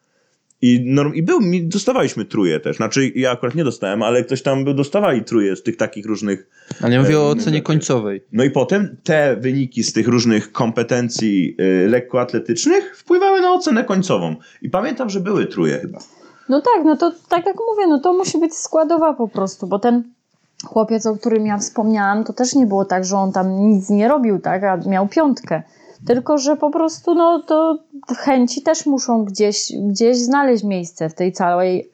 [0.63, 2.77] I, norm, I był, dostawaliśmy truje też.
[2.77, 6.49] Znaczy, ja akurat nie dostałem, ale ktoś tam był, dostawali truje z tych takich różnych.
[6.83, 7.63] Ale ja mówię o Inne ocenie rzeczy.
[7.63, 8.21] końcowej.
[8.33, 14.37] No i potem te wyniki z tych różnych kompetencji y, lekkoatletycznych wpływały na ocenę końcową.
[14.63, 15.99] I pamiętam, że były truje chyba.
[16.49, 19.79] No tak, no to tak jak mówię, no to musi być składowa po prostu, bo
[19.79, 20.03] ten
[20.65, 24.09] chłopiec, o którym ja wspomniałam, to też nie było tak, że on tam nic nie
[24.09, 25.63] robił, tak, a miał piątkę.
[26.07, 27.79] Tylko, że po prostu no to
[28.19, 31.91] chęci też muszą gdzieś, gdzieś znaleźć miejsce w tej całej y,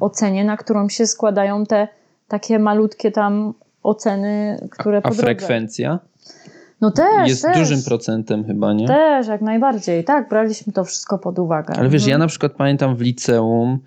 [0.00, 1.88] ocenie, na którą się składają te
[2.28, 5.22] takie malutkie tam oceny, które A drodze.
[5.22, 5.98] frekwencja
[6.80, 7.58] No też, jest też.
[7.58, 8.86] dużym procentem chyba, nie?
[8.86, 10.04] Też, jak najbardziej.
[10.04, 11.74] Tak, braliśmy to wszystko pod uwagę.
[11.76, 12.10] Ale wiesz, Mhm.
[12.10, 13.78] ja na przykład pamiętam w liceum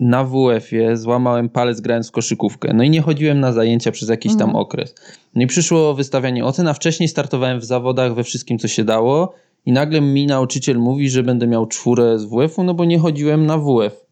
[0.00, 2.72] na WF-ie złamałem palec grając w koszykówkę.
[2.74, 4.56] No i nie chodziłem na zajęcia przez jakiś tam Mhm.
[4.56, 4.94] okres.
[5.34, 9.32] No i przyszło wystawianie ocen, a wcześniej startowałem w zawodach we wszystkim, co się dało
[9.66, 13.46] i nagle mi nauczyciel mówi, że będę miał czwórę z WF-u, no bo nie chodziłem
[13.46, 14.06] na WF.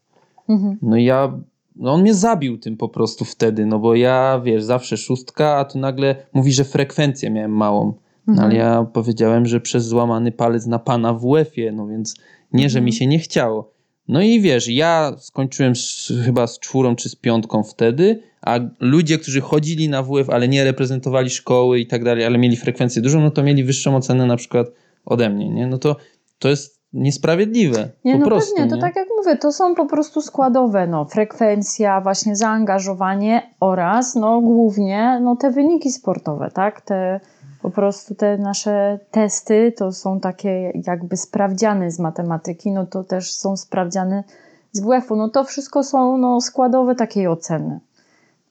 [0.49, 0.77] Mhm.
[0.81, 1.39] No i ja,
[1.75, 5.65] no on mnie zabił tym po prostu wtedy, no bo ja, wiesz, zawsze szóstka, a
[5.65, 7.93] tu nagle mówi, że frekwencję miałem małą.
[8.27, 8.47] No Mhm.
[8.49, 12.15] ale ja powiedziałem, że przez złamany palec na pana WF-ie, no więc
[12.53, 12.85] nie, że Mhm.
[12.85, 13.71] mi się nie chciało.
[14.09, 19.17] No i wiesz, ja skończyłem z, chyba z czwórą czy z piątką wtedy, a ludzie,
[19.17, 23.21] którzy chodzili na WF, ale nie reprezentowali szkoły i tak dalej, ale mieli frekwencję dużą,
[23.21, 24.67] no to mieli wyższą ocenę na przykład
[25.05, 25.67] ode mnie, nie?
[25.67, 25.95] No to,
[26.39, 27.89] to jest niesprawiedliwe.
[28.05, 28.81] Nie, po no prostu, pewnie, to nie?
[28.81, 35.19] tak jak mówię, to są po prostu składowe, no, frekwencja, właśnie zaangażowanie oraz, no, głównie,
[35.23, 37.19] no, te wyniki sportowe, tak, te,
[37.61, 43.33] po prostu te nasze testy to są takie jakby sprawdziany z matematyki, no to też
[43.33, 44.23] są sprawdziany
[44.71, 47.79] z WF-u, no to wszystko są no, składowe takiej oceny.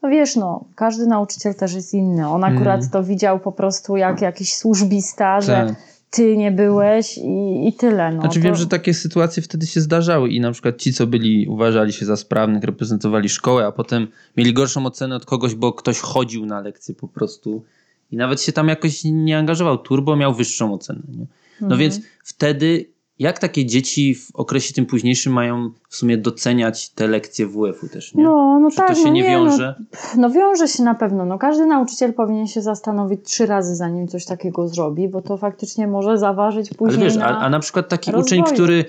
[0.02, 2.28] No wiesz, no, każdy nauczyciel też jest inny.
[2.28, 2.90] On akurat Mhm.
[2.90, 5.74] to widział po prostu jak jakiś służbista, że Tak.
[6.10, 8.12] ty nie byłeś i, i tyle.
[8.12, 8.44] No, Znaczy to...
[8.44, 12.06] wiem, że takie sytuacje wtedy się zdarzały i na przykład ci, co byli, uważali się
[12.06, 14.06] za sprawnych, reprezentowali szkołę, a potem
[14.36, 17.62] mieli gorszą ocenę od kogoś, bo ktoś chodził na lekcję po prostu
[18.10, 19.78] i nawet się tam jakoś nie angażował.
[19.78, 21.00] Turbo miał wyższą ocenę.
[21.08, 21.26] Nie?
[21.60, 21.80] No Mhm.
[21.80, 27.46] więc wtedy jak takie dzieci w okresie tym późniejszym mają w sumie doceniać te lekcje
[27.46, 28.24] WF-u też, nie?
[28.24, 29.74] No, no Czy tak, to się no nie nie, wiąże?
[29.90, 31.24] No, no wiąże się na pewno.
[31.24, 35.86] No, każdy nauczyciel powinien się zastanowić trzy razy, zanim coś takiego zrobi, bo to faktycznie
[35.86, 37.26] może zaważyć Ale później wiesz, na...
[37.26, 38.42] a, a na przykład taki rozwoju.
[38.42, 38.84] uczeń, który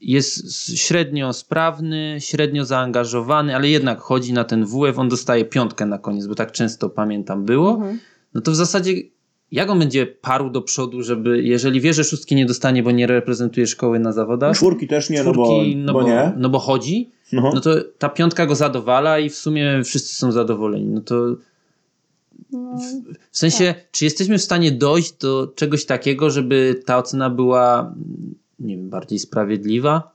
[0.00, 5.98] jest średnio sprawny, średnio zaangażowany, ale jednak chodzi na ten WF, on dostaje piątkę na
[5.98, 7.98] koniec, bo tak często pamiętam było, Mhm.
[8.34, 8.92] No to w zasadzie
[9.52, 13.06] jak on będzie parł do przodu, żeby, jeżeli wie, że szóstki nie dostanie, bo nie
[13.06, 16.32] reprezentuje szkoły na zawodach, Czwórki też nie, czwórki, no bo, bo nie.
[16.36, 17.50] no bo chodzi, No.
[17.54, 20.86] no to ta piątka go zadowala i w sumie wszyscy są zadowoleni.
[20.86, 21.36] No to
[22.52, 22.78] No,
[23.30, 23.90] w sensie, Tak.
[23.90, 27.94] czy jesteśmy w stanie dojść do czegoś takiego, żeby ta ocena była,
[28.58, 30.12] nie wiem, bardziej sprawiedliwa?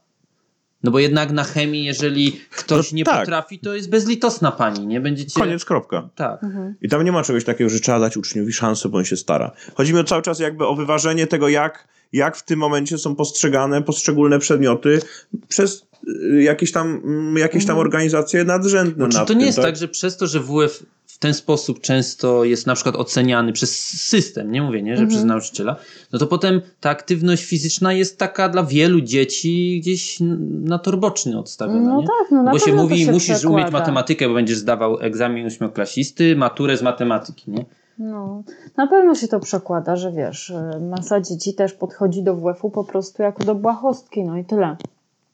[0.82, 3.20] No bo jednak na chemii, jeżeli ktoś No nie tak.
[3.20, 5.00] potrafi, to jest bezlitosna pani, nie?
[5.00, 5.40] Będziecie...
[5.40, 6.08] Koniec, kropka.
[6.14, 6.42] Tak.
[6.44, 6.74] mhm.
[6.82, 9.50] I tam nie ma czegoś takiego, że trzeba dać uczniowi szansę, bo on się stara.
[9.74, 13.16] Chodzi mi o cały czas jakby o wyważenie tego, jak, jak w tym momencie są
[13.16, 15.00] postrzegane poszczególne przedmioty
[15.48, 17.86] przez y, jakieś tam, mm, jakieś tam Mhm.
[17.86, 19.08] organizacje nadrzędne.
[19.08, 20.82] Czy nad to nie tym, jest tak, że przez to, że WF
[21.18, 25.08] w ten sposób często jest na przykład oceniany przez system, nie mówię, nie, że Mhm.
[25.08, 25.76] przez nauczyciela,
[26.12, 30.18] no to potem ta aktywność fizyczna jest taka dla wielu dzieci gdzieś
[30.64, 32.06] na tor boczny odstawiona, no nie?
[32.06, 33.62] tak, no na Bo się mówi, się musisz przekłada.
[33.62, 37.64] umieć matematykę, bo będziesz zdawał egzamin ósmoklasisty, maturę z matematyki, nie?
[37.98, 38.42] No,
[38.76, 42.84] na pewno się to przekłada, że wiesz, y, masa dzieci też podchodzi do WF-u po
[42.84, 44.76] prostu jako do błahostki, no i tyle.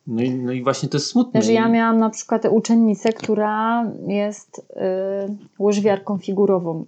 [0.07, 1.43] No i, no i właśnie to jest smutne.
[1.43, 6.85] Że ja miałam na przykład uczennicę, która jest y, łyżwiarką figurową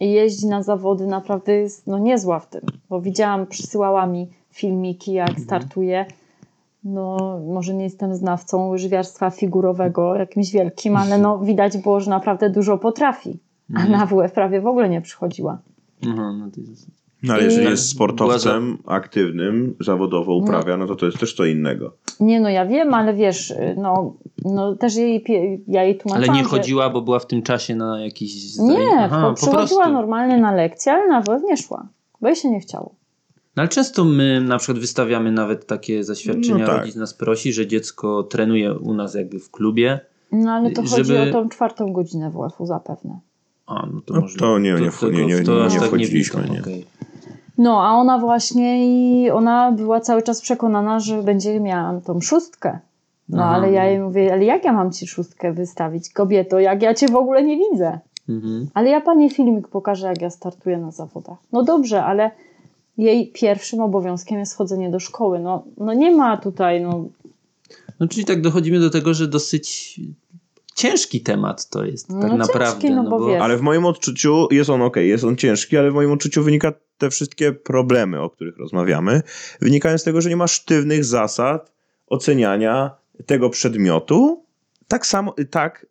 [0.00, 5.12] i jeździ na zawody, naprawdę jest no, niezła w tym, bo widziałam, przysyłała mi filmiki,
[5.12, 5.46] jak Mhm.
[5.46, 6.06] startuje.
[6.84, 12.50] No, może nie jestem znawcą łyżwiarstwa figurowego jakimś wielkim, ale no, widać było, że naprawdę
[12.50, 13.38] dużo potrafi.
[13.74, 13.92] A Mhm.
[13.92, 15.58] na WF prawie w ogóle nie przychodziła.
[16.06, 17.01] Aha, no to jest...
[17.22, 21.92] No ale jeżeli jest sportowcem aktywnym, zawodowo uprawia, no to to jest też co innego.
[22.20, 24.14] Nie, no ja wiem, ale wiesz, no,
[24.44, 25.24] no też jej,
[25.68, 28.58] ja jej Ale tłumaczyłam, nie że- chodziła, bo była w tym czasie na jakiś...
[28.58, 29.92] Nie, Aha, po, przychodziła prostu.
[29.92, 31.88] normalnie na lekcję, ale na WF nie szła,
[32.20, 32.94] bo jej się nie chciało.
[33.56, 36.80] No ale często my na przykład wystawiamy nawet takie zaświadczenia, No tak.
[36.80, 40.00] rodzic nas prosi, że dziecko trenuje u nas jakby w klubie.
[40.32, 43.20] No ale to chodzi Żeby- o tą czwartą godzinę WF-u zapewne.
[43.66, 44.38] A, no to No może...
[44.38, 46.60] to nie- nie wcho- nie- nie- to nie aż tak wchodziliśmy, widzą, nie.
[46.60, 46.84] okej.
[47.58, 52.78] No, a ona właśnie i ona była cały czas przekonana, że będzie miała tą szóstkę.
[53.28, 53.54] No Aha.
[53.54, 57.08] ale ja jej mówię, ale jak ja mam ci szóstkę wystawić, kobieto, jak ja cię
[57.08, 57.98] w ogóle nie widzę?
[58.28, 58.68] Mhm.
[58.74, 61.38] Ale ja pani filmik pokażę, jak ja startuję na zawodach.
[61.52, 62.30] No dobrze, ale
[62.98, 65.38] jej pierwszym obowiązkiem jest chodzenie do szkoły.
[65.38, 67.04] No, no nie ma tutaj, no
[68.00, 70.00] No czyli tak dochodzimy do tego, że dosyć
[70.74, 72.90] ciężki temat to jest No tak ciężki, naprawdę.
[72.90, 73.42] no bo wiesz.
[73.42, 76.72] Ale w moim odczuciu jest on ok, jest on ciężki, ale w moim odczuciu wynika
[76.98, 79.22] te wszystkie problemy, o których rozmawiamy,
[79.60, 81.72] wynikają z tego, że nie ma sztywnych zasad
[82.06, 82.90] oceniania
[83.26, 84.44] tego przedmiotu,
[84.88, 85.86] tak samo, tak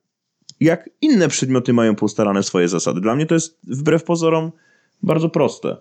[0.60, 3.02] jak inne przedmioty mają poustalane swoje zasady.
[3.02, 4.52] Dla mnie to jest wbrew pozorom
[5.04, 5.78] bardzo proste.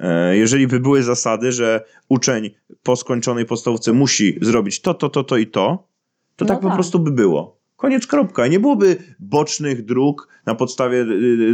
[0.00, 2.50] E, Jeżeli by były zasady, że uczeń
[2.82, 5.88] po skończonej podstawówce musi zrobić to, to, to, to i to,
[6.36, 6.76] to No tak po tak.
[6.76, 7.55] prostu by było.
[7.76, 8.46] Koniec, kropka.
[8.46, 11.00] Nie byłoby bocznych dróg na podstawie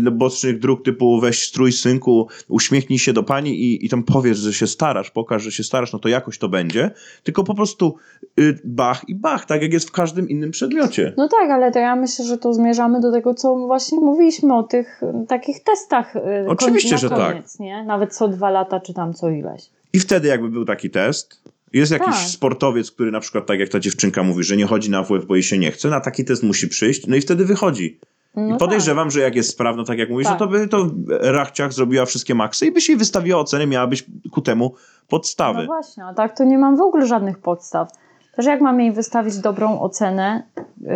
[0.06, 4.38] y, bocznych dróg typu weź strój synku, uśmiechnij się do pani i, i tam powiedz,
[4.38, 6.90] że się starasz, pokaż, że się starasz, no to jakoś to będzie.
[7.22, 7.96] Tylko po prostu
[8.40, 11.12] y, bach i bach, tak jak jest w każdym innym przedmiocie.
[11.16, 14.62] No tak, ale to ja myślę, że to zmierzamy do tego, co właśnie mówiliśmy o
[14.62, 16.16] tych y, takich testach.
[16.16, 17.32] y, Oczywiście, na że tak.
[17.32, 17.84] koniec, Nie?
[17.84, 19.70] Nawet co dwa lata, czy tam co ileś.
[19.92, 21.42] I wtedy jakby był taki test,
[21.72, 22.28] jest jakiś Tak.
[22.28, 25.34] sportowiec, który na przykład, tak jak ta dziewczynka mówi, że nie chodzi na WF, bo
[25.34, 28.00] jej się nie chce, na taki test musi przyjść, no i wtedy wychodzi.
[28.36, 30.40] No I podejrzewam, że jak jest sprawna, tak jak mówisz, Tak.
[30.40, 34.40] no to by to rachciach zrobiła wszystkie maksy i byś jej wystawiła ocenę, miałabyś ku
[34.40, 34.80] temu tak.
[35.08, 35.60] podstawy.
[35.60, 37.88] No właśnie, a tak to nie mam w ogóle żadnych podstaw.
[38.36, 40.42] Też jak mam jej wystawić dobrą ocenę
[40.80, 40.88] yy,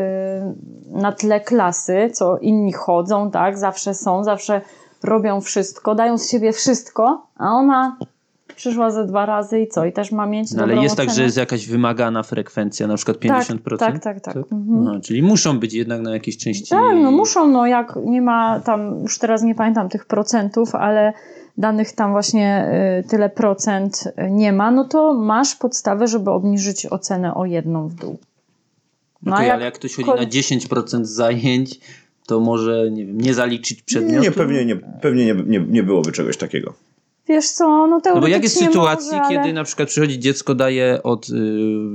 [0.90, 4.60] na tle klasy, co inni chodzą, tak, zawsze są, zawsze
[5.02, 7.96] robią wszystko, dają z siebie wszystko, a ona
[8.56, 9.84] przyszła ze dwa razy i co?
[9.84, 11.06] I też ma mieć No, ale jest ocenę.
[11.06, 13.78] tak, że jest jakaś wymagana frekwencja, na przykład 50%?
[13.78, 14.20] Tak, tak, tak.
[14.20, 14.36] tak.
[14.36, 14.88] Mhm.
[14.88, 16.70] Aha, czyli muszą być jednak na jakiejś części...
[16.70, 21.12] Tak, no muszą, no jak nie ma tam, już teraz nie pamiętam tych procentów, ale
[21.58, 22.68] danych tam właśnie
[23.04, 27.88] y, tyle procent y, nie ma, no to masz podstawę, żeby obniżyć ocenę o jedną
[27.88, 28.18] w dół.
[29.22, 31.80] No to jak ale jak ktoś chodzi na 10% zajęć,
[32.26, 34.22] to może, nie wiem, nie zaliczyć przedmiotu?
[34.22, 36.74] Nie, pewnie, nie, pewnie nie, nie, nie byłoby czegoś takiego.
[37.28, 39.36] Wiesz co, no No teoretycznie bo jak jest sytuacji, może, ale...
[39.36, 41.32] kiedy na przykład przychodzi dziecko, daje od, y,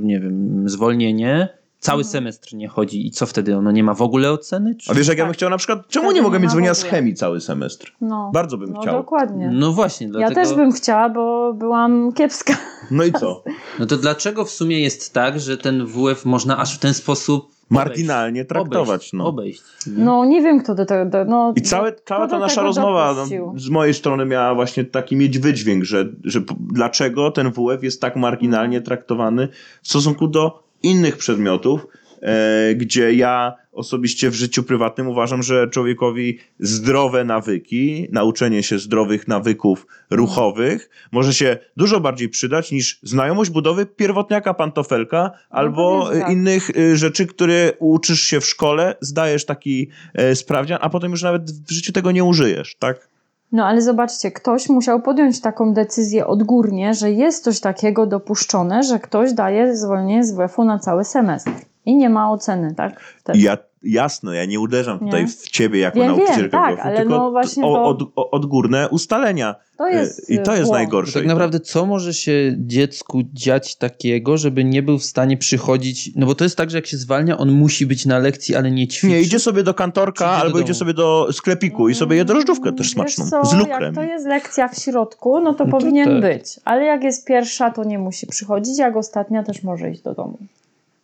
[0.02, 2.12] nie wiem, zwolnienie, cały Mhm.
[2.12, 3.56] semestr nie chodzi i co wtedy?
[3.56, 4.74] Ono nie ma w ogóle oceny?
[4.74, 4.90] Czy...
[4.90, 5.28] A wiesz, jak ja Tak.
[5.30, 7.92] bym chciał na przykład, czemu Wtedy nie mogę nie mieć zwolnienia z chemii cały semestr?
[8.00, 8.94] No, Bardzo bym no chciał.
[8.94, 9.50] dokładnie.
[9.52, 10.40] No właśnie, Ja dlatego...
[10.40, 12.54] też bym chciała, bo byłam kiepska.
[12.90, 13.44] No i co?
[13.78, 17.52] No to dlaczego w sumie jest tak, że ten WF można aż w ten sposób?
[17.74, 19.26] Marginalnie traktować, Obejść, no.
[19.26, 19.62] obejść.
[19.86, 20.04] nie?
[20.04, 21.10] No nie wiem, kto do tego...
[21.10, 24.84] Do, no, I całe, cała kto ta nasza rozmowa no, z mojej strony miała właśnie
[24.84, 28.84] taki mieć wydźwięk, że, że dlaczego ten WF jest tak marginalnie Mhm.
[28.84, 29.48] traktowany
[29.82, 31.86] w stosunku do innych przedmiotów,
[32.22, 39.28] e, gdzie ja osobiście w życiu prywatnym uważam, że człowiekowi zdrowe nawyki, nauczenie się zdrowych
[39.28, 46.32] nawyków ruchowych może się dużo bardziej przydać niż znajomość budowy pierwotniaka pantofelka albo powiedz tak.
[46.32, 51.22] innych y, rzeczy, które uczysz się w szkole, zdajesz taki e, sprawdzian, a potem już
[51.22, 53.08] nawet w życiu tego nie użyjesz, tak?
[53.52, 58.98] No ale zobaczcie, ktoś musiał podjąć taką decyzję odgórnie, że jest coś takiego dopuszczone, że
[58.98, 61.71] ktoś daje zwolnienie z WF-u na cały semestr.
[61.86, 63.00] I nie ma oceny, tak?
[63.00, 63.38] Wtedy.
[63.38, 65.28] Ja, jasne, ja nie uderzam tutaj Nie.
[65.28, 68.30] w ciebie jako Wiem, wiem, nauczycielkę tak, ale tylko no właśnie o, to- od, o,
[68.30, 69.54] odgórne ustalenia.
[69.78, 70.74] To E, jest, I to jest zło.
[70.74, 71.12] najgorsze.
[71.18, 76.10] Tak naprawdę, co może się dziecku dziać takiego, żeby nie był w stanie przychodzić?
[76.16, 78.70] No bo to jest tak, że jak się zwalnia, on musi być na lekcji, ale
[78.70, 79.06] nie ćwiczy.
[79.08, 82.24] Nie, idzie sobie do kantorka Przyjdzie do albo idzie sobie do sklepiku i sobie je
[82.24, 83.82] drożdżówkę też smaczną, co, z lukrem.
[83.82, 86.20] Jak to jest lekcja w środku, no to No to powinien tak.
[86.20, 86.60] być.
[86.64, 90.38] Ale jak jest pierwsza, to nie musi przychodzić, jak ostatnia też może iść do domu.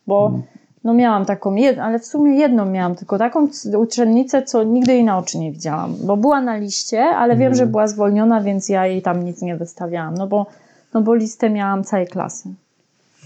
[0.07, 0.41] Bo Mm.
[0.83, 5.03] No miałam taką, jed- ale w sumie jedną miałam, tylko taką uczennicę, co nigdy jej
[5.03, 5.95] na oczy nie widziałam.
[6.03, 7.55] Bo była na liście, ale wiem, Mhm.
[7.55, 10.13] że była zwolniona, więc ja jej tam nic nie wystawiałam.
[10.15, 10.45] No bo,
[10.93, 12.49] no bo listę miałam całej klasy.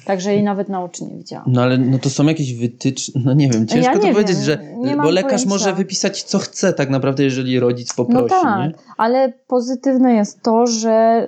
[0.06, 1.46] Także jej nawet na oczy nie widziałam.
[1.48, 4.36] No ale no to są jakieś wytyczne, no nie wiem, ciężko Ja to nie powiedzieć,
[4.36, 5.50] wiem, że, nie bo lekarz pojęcia.
[5.50, 8.74] może wypisać co chce tak naprawdę, jeżeli rodzic poprosi, No tak, nie?
[8.98, 11.28] ale pozytywne jest to, że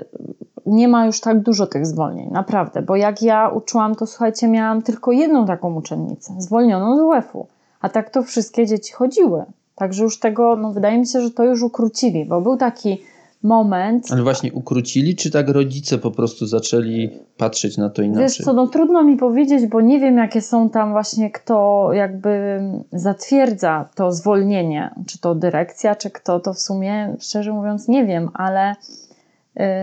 [0.65, 2.81] nie ma już tak dużo tych zwolnień, naprawdę.
[2.81, 7.47] Bo jak ja uczyłam, to słuchajcie, miałam tylko jedną taką uczennicę, zwolnioną z UEF-u.
[7.81, 9.43] A tak to wszystkie dzieci chodziły.
[9.75, 13.01] Także już tego, no wydaje mi się, że to już ukrócili, bo był taki
[13.43, 18.23] moment, Ale właśnie ukrócili, czy tak rodzice po prostu zaczęli patrzeć na to inaczej?
[18.23, 22.61] Wiesz co, no trudno mi powiedzieć, bo nie wiem, jakie są tam właśnie, kto jakby
[22.93, 24.95] zatwierdza to zwolnienie.
[25.07, 28.75] Czy to dyrekcja, czy kto, to w sumie, szczerze mówiąc, nie wiem, ale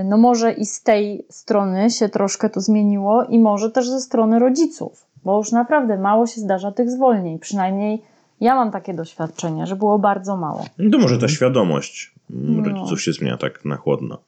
[0.05, 4.39] no może i z tej strony się troszkę to zmieniło i może też ze strony
[4.39, 7.39] rodziców, bo już naprawdę mało się zdarza tych zwolnień.
[7.39, 8.03] Przynajmniej
[8.41, 10.65] ja mam takie doświadczenie, że było bardzo mało.
[10.79, 12.69] No to może ta świadomość mm, No.
[12.69, 14.19] rodziców się zmienia tak na chłodno.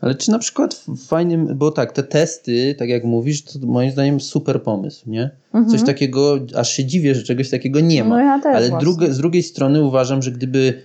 [0.00, 3.90] Ale czy na przykład w fajnym, bo tak, te testy, tak jak mówisz, to moim
[3.90, 5.30] zdaniem super pomysł, nie?
[5.54, 5.70] Mhm.
[5.70, 8.10] Coś takiego, aż się dziwię, że czegoś takiego nie ma.
[8.10, 10.82] No ja też Ale drugie, z drugiej strony uważam, że gdyby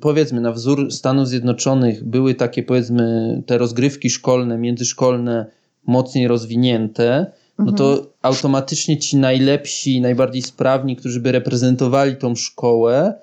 [0.00, 5.46] powiedzmy na wzór Stanów Zjednoczonych były takie powiedzmy te rozgrywki szkolne, międzyszkolne
[5.86, 7.26] mocniej rozwinięte,
[7.58, 8.08] no to Mhm.
[8.22, 13.14] automatycznie ci najlepsi, najbardziej sprawni, którzy by reprezentowali tą szkołę,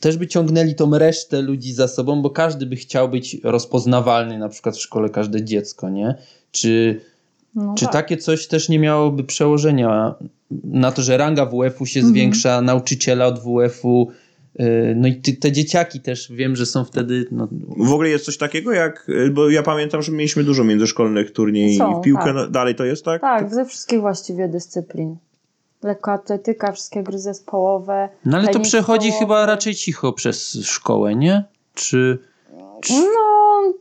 [0.00, 4.48] też by ciągnęli tą resztę ludzi za sobą, bo każdy by chciał być rozpoznawalny, na
[4.48, 6.14] przykład w szkole każde dziecko, nie?
[6.50, 7.00] Czy,
[7.54, 7.92] No czy tak.
[7.92, 10.14] takie coś też nie miałoby przełożenia
[10.64, 12.14] na to, że ranga WF-u się Mhm.
[12.14, 14.08] zwiększa, nauczyciela od WF-u,
[14.96, 18.38] no i ty, te dzieciaki też wiem, że są wtedy, no, W ogóle jest coś
[18.38, 22.34] takiego jak, y, bo ja pamiętam, że mieliśmy dużo międzyszkolnych turniej Są, w piłkę, tak.
[22.34, 23.20] no, dalej to jest tak?
[23.20, 25.16] Tak, ze wszystkich właściwie dyscyplin.
[25.82, 28.08] Lekkoatletyka, wszystkie gry zespołowe.
[28.24, 31.44] no ale to przechodzi chyba raczej cicho przez szkołę, nie?
[31.74, 32.18] Czy...
[32.90, 33.72] No,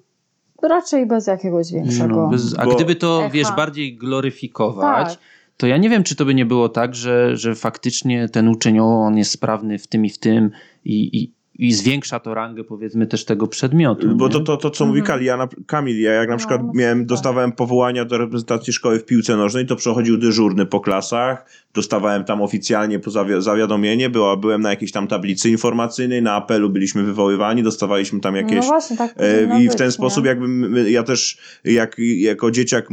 [0.70, 2.16] raczej bez jakiegoś większego.
[2.16, 3.30] No, bez, a Bo- gdyby to, Echa.
[3.30, 5.18] wiesz, bardziej gloryfikować, Tak.
[5.58, 8.80] To ja nie wiem, czy to by nie było tak, że, że faktycznie ten uczeń,
[8.80, 10.52] o, on jest sprawny w tym i w tym
[10.86, 14.16] i, i, i zwiększa to rangę, powiedzmy, też tego przedmiotu.
[14.16, 14.34] Bo nie?
[14.34, 16.72] to, to, to co mówi Kali, ja na, Kamil, ja jak na No, przykład no
[16.76, 17.08] miałem, super.
[17.08, 22.42] dostawałem powołania do reprezentacji szkoły w piłce nożnej, to przechodził dyżurny po klasach, dostawałem tam
[22.42, 27.64] oficjalnie po zawi- zawiadomienie, była, byłem na jakiejś tam tablicy informacyjnej, na apelu byliśmy wywoływani,
[27.64, 29.92] dostawaliśmy tam No jakieś właśnie, tak E, I w być, ten nie?
[29.92, 32.88] sposób jakby m- ja też jak, jako dzieciak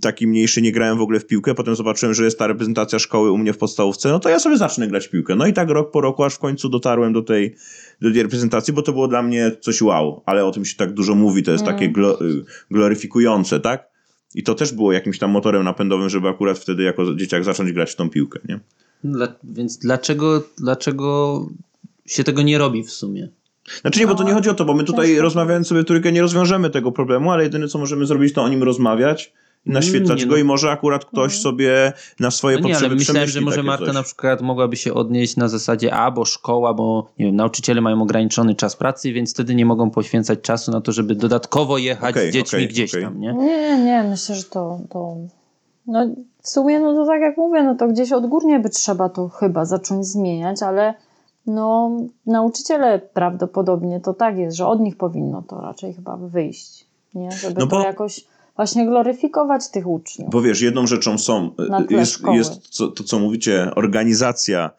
[0.00, 3.30] taki mniejszy nie grałem w ogóle w piłkę, potem zobaczyłem, że jest ta reprezentacja szkoły
[3.30, 5.36] u mnie w podstawówce, no to ja sobie zacznę grać w piłkę.
[5.36, 7.54] No i tak rok po roku, aż w końcu dotarłem do tej,
[8.00, 10.92] do tej reprezentacji, bo to było dla mnie coś wow, ale o tym się tak
[10.92, 11.74] dużo mówi, to jest Mm.
[11.74, 13.88] takie glo, y, gloryfikujące, tak?
[14.34, 17.90] I to też było jakimś tam motorem napędowym, żeby akurat wtedy jako dzieciak zacząć grać
[17.90, 18.60] w tą piłkę, nie?
[19.04, 21.46] Dla, więc dlaczego, dlaczego
[22.06, 23.28] się tego nie robi w sumie?
[23.80, 26.20] Znaczy nie, bo to nie chodzi o to, bo my tutaj rozmawiając sobie trójkę nie
[26.22, 29.32] rozwiążemy tego problemu, ale jedyne co możemy zrobić to o nim rozmawiać
[29.68, 30.38] naświetlać Nie, go no.
[30.38, 33.86] i może akurat ktoś sobie na swoje No nie, potrzeby ale myślałem, że może Marta
[33.86, 33.94] coś.
[33.94, 38.02] na przykład mogłaby się odnieść na zasadzie a, bo szkoła, bo nie wiem, nauczyciele mają
[38.02, 42.30] ograniczony czas pracy, więc wtedy nie mogą poświęcać czasu na to, żeby dodatkowo jechać Okej,
[42.30, 43.04] z dziećmi okej, gdzieś okej.
[43.04, 43.32] tam, nie?
[43.32, 45.16] Nie, nie, myślę, że to, to.
[45.86, 46.06] No,
[46.42, 49.64] w sumie, no to tak jak mówię, no to gdzieś odgórnie by trzeba to chyba
[49.64, 50.94] zacząć zmieniać, ale
[51.46, 51.90] no,
[52.26, 57.32] nauczyciele prawdopodobnie to tak jest, że od nich powinno to raczej chyba wyjść, nie?
[57.32, 58.24] Żeby No to bo- jakoś
[58.58, 60.30] właśnie gloryfikować tych uczniów.
[60.30, 61.50] Bo wiesz, jedną rzeczą są,
[61.90, 64.70] jest, jest to, co mówicie, organizacja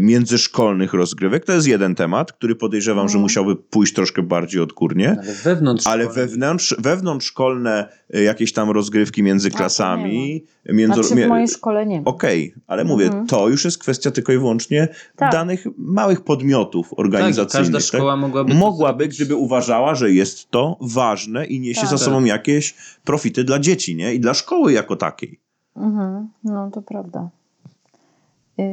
[0.00, 1.44] międzyszkolnych rozgrywek.
[1.44, 3.08] To jest jeden temat, który podejrzewam, Mhm.
[3.12, 5.10] że musiałby pójść troszkę bardziej odgórnie.
[5.22, 11.02] Ale wewnątrz Ale wewnątrz, wewnątrzszkolne y, jakieś tam rozgrywki między to klasami, między...
[11.02, 12.02] Znaczy w mojej szkole nie.
[12.04, 13.26] Okej, ale mówię, Mhm.
[13.26, 15.32] to już jest kwestia tylko i wyłącznie Tak.
[15.32, 17.72] danych małych podmiotów tak, organizacyjnych.
[17.72, 21.90] każda szkoła mogłaby Mogłaby, gdyby uważała, że jest to ważne i niesie Tak.
[21.90, 22.74] za sobą jakieś
[23.04, 24.14] profity dla dzieci, nie?
[24.14, 25.40] I dla szkoły jako takiej.
[25.76, 27.30] Mhm, no to prawda.
[28.58, 28.64] Yy,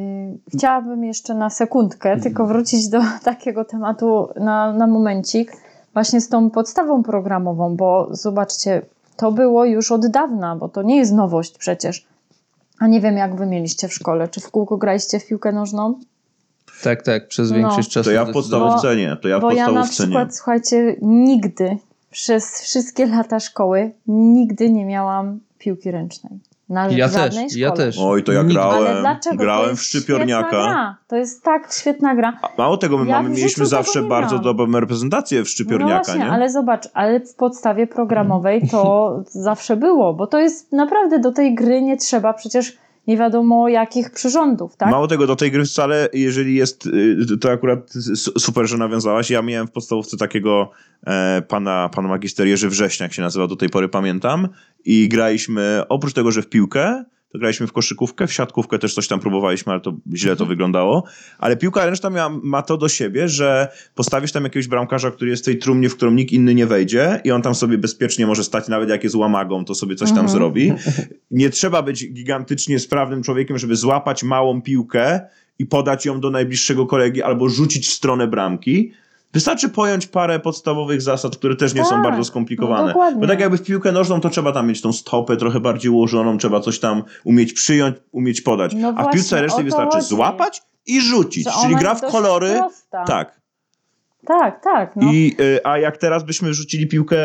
[0.56, 5.52] chciałabym jeszcze na sekundkę tylko wrócić do takiego tematu na, na momencik,
[5.94, 8.82] właśnie z tą podstawą programową, bo zobaczcie,
[9.18, 12.06] to było już od dawna, bo to nie jest nowość przecież.
[12.80, 14.28] A nie wiem, jak wy mieliście w szkole.
[14.28, 16.00] Czy w kółko graliście w piłkę nożną?
[16.84, 17.58] Tak, tak, przez No.
[17.58, 18.10] większość czasu.
[18.10, 20.34] To ja w podstawówce nie, to ja w Bo ja na przykład, nie.
[20.34, 21.78] słuchajcie, nigdy
[22.12, 26.40] przez wszystkie lata szkoły nigdy nie miałam piłki ręcznej.
[26.70, 27.62] Na Ja żadnej też, szkole.
[27.62, 27.96] ja też.
[28.00, 29.36] Oj, to ja grałem, Ale dlaczego?
[29.36, 30.98] to grałem jest w szczypiorniaka.
[31.08, 32.40] To jest tak świetna gra.
[32.42, 36.24] A Mało tego, my Ja mamy, mieliśmy zawsze bardzo dobrą reprezentację w No szczypiorniaka, właśnie,
[36.26, 36.32] nie?
[36.32, 41.56] ale zobacz, ale w podstawie programowej to zawsze było, bo to jest naprawdę do tej
[41.56, 44.92] gry nie trzeba przecież nie wiadomo jakich przyrządów, tak?
[44.92, 46.86] Mało tego, do tej gry wcale, jeżeli jest,
[47.34, 47.80] y, to akurat
[48.38, 49.30] super, że nawiązałaś.
[49.30, 50.70] Ja miałem w podstawówce takiego
[51.08, 54.48] e, pana, pana magister Jerzy Wrześniak się nazywał, do tej pory pamiętam.
[54.86, 59.08] I graliśmy, oprócz tego, że w piłkę, to graliśmy w koszykówkę, w siatkówkę też coś
[59.08, 60.38] tam próbowaliśmy, ale to źle Mhm.
[60.38, 61.04] to wyglądało.
[61.40, 65.44] Ale piłka ręczna miała, ma to do siebie, że postawisz tam jakiegoś bramkarza, który jest
[65.44, 68.44] w tej trumnie, w którą nikt inny nie wejdzie i on tam sobie bezpiecznie może
[68.44, 70.30] stać, nawet jak jest łamagą, to sobie coś tam Mhm.
[70.38, 70.74] zrobi.
[71.32, 75.22] Nie trzeba być gigantycznie sprawnym człowiekiem, żeby złapać małą piłkę
[75.60, 78.92] i podać ją do najbliższego kolegi albo rzucić w stronę bramki.
[79.36, 82.88] Wystarczy pojąć parę podstawowych zasad, które też nie są Tak, bardzo no skomplikowane.
[82.88, 83.22] dokładnie.
[83.22, 86.38] Bo tak jakby w piłkę nożną, to trzeba tam mieć tą stopę trochę bardziej ułożoną,
[86.38, 88.74] trzeba coś tam umieć przyjąć, umieć podać.
[88.76, 91.46] No A w właśnie, piłce o ręcznej to wystarczy złapać i rzucić.
[91.46, 92.56] Że Czyli gra w kolory.
[92.60, 93.04] Prosta.
[93.04, 93.42] Tak.
[94.26, 94.96] Tak, tak.
[94.96, 95.12] No.
[95.14, 97.18] I, y, a jak teraz byśmy rzucili piłkę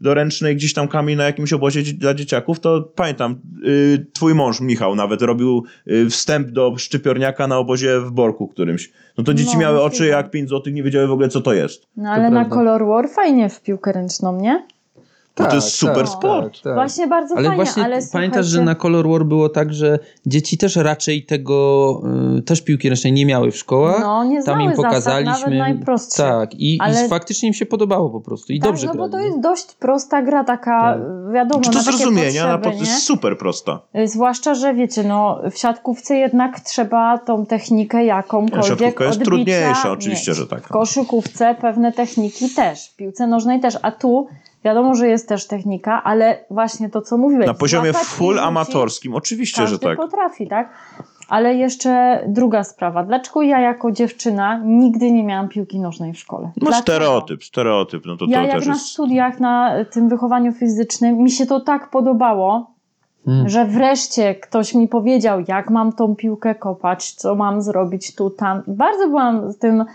[0.00, 4.60] do ręcznej gdzieś tam kamień na jakimś obozie dla dzieciaków, to pamiętam, y, twój mąż
[4.60, 8.92] Michał nawet robił y, wstęp do szczypiorniaka na obozie w Borku którymś.
[9.18, 11.52] No to dzieci No, miały oczy jak 5 złotych, nie wiedziały w ogóle co to
[11.52, 11.86] jest.
[11.96, 12.44] no ale na.
[12.44, 14.66] Color War fajnie w piłkę ręczną, nie?
[15.38, 16.62] No to jest super sport.
[16.62, 16.74] tak.
[16.74, 20.58] Właśnie bardzo Ale fajnie, właśnie ale pamiętasz, że na Color War było tak, że dzieci
[20.58, 22.02] też raczej tego,
[22.38, 24.00] y, też piłki ręcznej nie miały w szkołach.
[24.00, 25.32] No, nie Tam im znały zasad, pokazaliśmy.
[25.40, 26.22] nawet najprostsze.
[26.22, 28.52] Tak, i, Ale- i faktycznie im się podobało po prostu.
[28.52, 29.24] I tak, dobrze no bo grali, to nie?
[29.26, 31.32] jest dość prosta gra, taka Tak.
[31.34, 33.80] wiadomo, Czy to na takie zrozumienia, na potrzeby, jest super prosta.
[33.98, 39.24] Y, Zwłaszcza, że wiecie, no, w siatkówce jednak trzeba tą technikę jakąkolwiek Siatkówka jest odbicia
[39.30, 40.38] trudniejsza, oczywiście, mieć.
[40.40, 40.62] że tak.
[40.64, 44.26] W koszykówce pewne techniki też, w piłce nożnej też, a tu
[44.66, 47.46] wiadomo, że jest też technika, ale właśnie to, co mówiłeś.
[47.46, 49.96] Na poziomie full amatorskim, oczywiście, Każdy że tak.
[49.96, 50.70] potrafi, tak?
[51.28, 53.04] Ale jeszcze druga sprawa.
[53.04, 56.46] Dlaczego ja jako dziewczyna nigdy nie miałam piłki nożnej w szkole?
[56.46, 56.82] No Dlaczego?
[56.82, 58.86] stereotyp, stereotyp, no to, Ja to jak też na jest...
[58.86, 62.76] studiach na tym wychowaniu fizycznym, mi się to tak podobało,
[63.26, 63.48] Mm.
[63.48, 68.62] że wreszcie ktoś mi powiedział, jak mam tą piłkę kopać, co mam zrobić tu, tam.
[68.66, 69.86] Bardzo byłam tym y,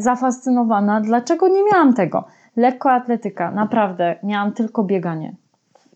[0.00, 1.00] zafascynowana.
[1.00, 2.24] Dlaczego nie miałam tego?
[2.56, 5.34] Lekkoatletyka, naprawdę, miałam tylko bieganie.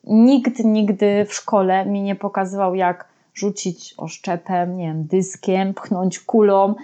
[0.05, 6.75] Nikt nigdy w szkole mi nie pokazywał, jak rzucić oszczepem, nie wiem, dyskiem, pchnąć kulą.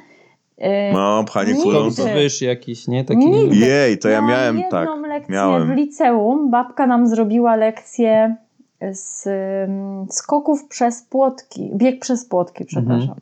[0.59, 0.63] Y,
[0.93, 1.63] No, pchanie Nigdy.
[1.63, 1.91] kulą.
[1.97, 3.05] To wyż jakiś, nie?
[3.05, 3.27] Taki...
[3.27, 3.57] Nigdy.
[3.57, 4.89] Jej, to ja Miałam miałem jedną tak.
[5.09, 5.69] lekcję miałem.
[5.69, 6.51] w liceum.
[6.51, 8.37] Babka nam zrobiła lekcję
[8.93, 13.01] z ym, skoków przez płotki, bieg przez płotki, przepraszam.
[13.01, 13.21] Mhm.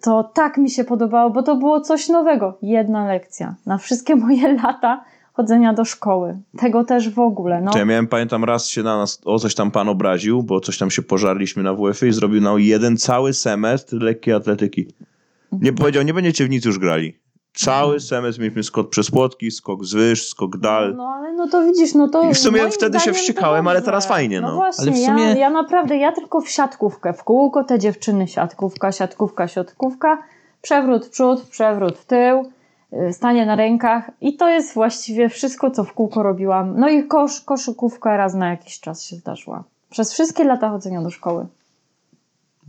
[0.00, 2.58] To tak mi się podobało, bo to było coś nowego.
[2.62, 6.38] Jedna lekcja na wszystkie moje lata chodzenia do szkoły.
[6.58, 7.60] Tego też w ogóle.
[7.60, 7.72] No.
[7.76, 10.90] Ja miałem, pamiętam, raz się na nas, o coś tam pan obraził, bo coś tam
[10.90, 14.86] się pożarliśmy na WF i zrobił nam jeden cały semestr lekkiej atletyki.
[15.52, 17.22] Nie powiedział, nie będziecie w nic już grali.
[17.54, 20.94] Cały semestr mieliśmy skok przez płotki, skok z wyż, skok dal.
[20.96, 22.30] No ale no to widzisz, no to.
[22.30, 24.54] I w sumie wtedy się wściekałem, ale teraz fajnie, no.
[24.54, 28.28] właśnie, Ale w ja, sumie- ja naprawdę, ja tylko w siatkówkę, w kółko te dziewczyny,
[28.28, 30.22] siatkówka, siatkówka, siatkówka,
[30.62, 32.44] przewrót w przód, przewrót w tył,
[33.12, 36.80] stanie na rękach i to jest właściwie wszystko, co w kółko robiłam.
[36.80, 39.64] No i kosz, koszykówka raz na jakiś czas się zdarzyła.
[39.90, 41.46] Przez wszystkie lata chodzenia do szkoły.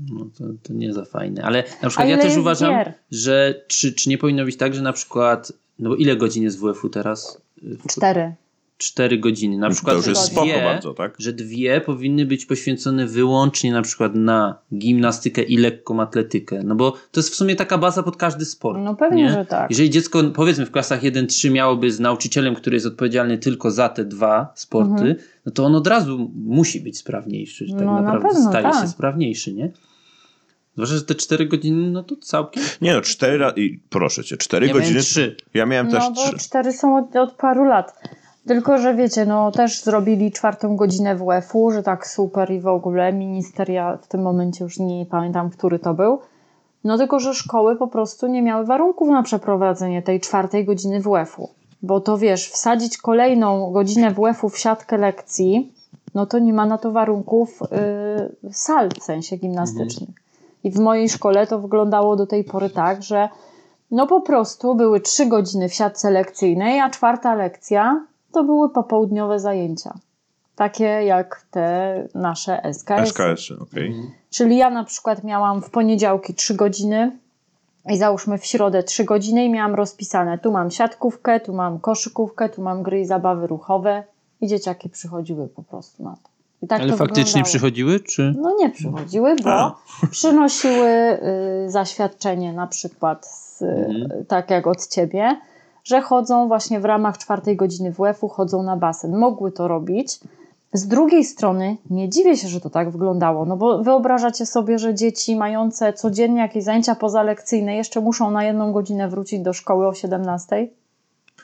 [0.09, 1.43] No to, to nie za fajne.
[1.43, 2.93] Ale na przykład ja też uważam, gier?
[3.11, 6.59] że czy, czy nie powinno być tak, że na przykład, no bo ile godzin jest
[6.59, 7.41] WF-u teraz?
[7.89, 8.33] Cztery.
[8.83, 9.57] Cztery godziny.
[9.57, 11.15] Na przykład, to już że jest spoko dwie, bardzo, tak?
[11.19, 16.61] że dwie powinny być poświęcone wyłącznie na przykład na gimnastykę i lekką atletykę.
[16.63, 18.79] No bo to jest w sumie taka baza pod każdy sport.
[18.83, 19.29] No pewnie, nie?
[19.29, 19.69] że tak.
[19.69, 24.05] Jeżeli dziecko, powiedzmy w klasach 1-3 miałoby z nauczycielem, który jest odpowiedzialny tylko za te
[24.05, 25.15] dwa sporty,
[25.45, 27.65] no to on od razu musi być sprawniejszy.
[27.67, 27.95] że Tak Mhm.
[28.03, 28.81] No, na naprawdę pewno, staje tak.
[28.81, 29.71] się sprawniejszy, nie?
[30.73, 32.63] Zwłaszcza, że te 4 godziny, no to całkiem.
[32.81, 34.91] Nie no, cztery ra- i proszę cię, cztery Ja godziny.
[34.91, 35.35] miałem trzy.
[35.53, 36.37] Ja miałem też No bo trzy.
[36.37, 37.93] cztery są od, od paru lat.
[38.47, 43.13] Tylko, że wiecie, no też zrobili czwartą godzinę WF-u, że tak super i w ogóle
[43.13, 46.19] ministeria w tym momencie już nie pamiętam, który to był.
[46.83, 51.49] No tylko, że szkoły po prostu nie miały warunków na przeprowadzenie tej czwartej godziny WF-u.
[51.81, 55.73] Bo to wiesz, wsadzić kolejną godzinę WF-u w siatkę lekcji,
[56.15, 57.59] no to nie ma na to warunków
[58.41, 60.09] yy, sal w sensie gimnastycznych.
[60.63, 63.29] I w mojej szkole to wyglądało do tej pory tak, że
[63.91, 69.39] no po prostu były trzy godziny w siatce lekcyjnej, a czwarta lekcja to były popołudniowe
[69.39, 69.93] zajęcia.
[70.55, 73.09] Takie jak te nasze SKS.
[73.09, 73.95] SKS, okej.
[74.29, 77.11] Czyli ja na przykład miałam w poniedziałki 3 godziny
[77.89, 80.37] i załóżmy w środę 3 godziny i miałam rozpisane.
[80.37, 84.03] Tu mam siatkówkę, tu mam koszykówkę, tu mam gry i zabawy ruchowe
[84.41, 86.29] i dzieciaki przychodziły po prostu na to.
[86.61, 87.45] I tak Ale to faktycznie wyglądało.
[87.45, 88.35] przychodziły, czy?
[88.41, 89.75] No nie przychodziły, bo
[90.11, 90.87] przynosiły
[91.65, 94.25] y, zaświadczenie na przykład z, Mhm.
[94.25, 95.37] tak jak od ciebie,
[95.83, 99.17] że chodzą właśnie w ramach czwartej godziny WF-u, chodzą na basen.
[99.17, 100.19] Mogły to robić.
[100.73, 104.95] Z drugiej strony nie dziwię się, że to tak wyglądało, no bo wyobrażacie sobie, że
[104.95, 109.93] dzieci mające codziennie jakieś zajęcia pozalekcyjne jeszcze muszą na jedną godzinę wrócić do szkoły o
[109.93, 110.67] 17?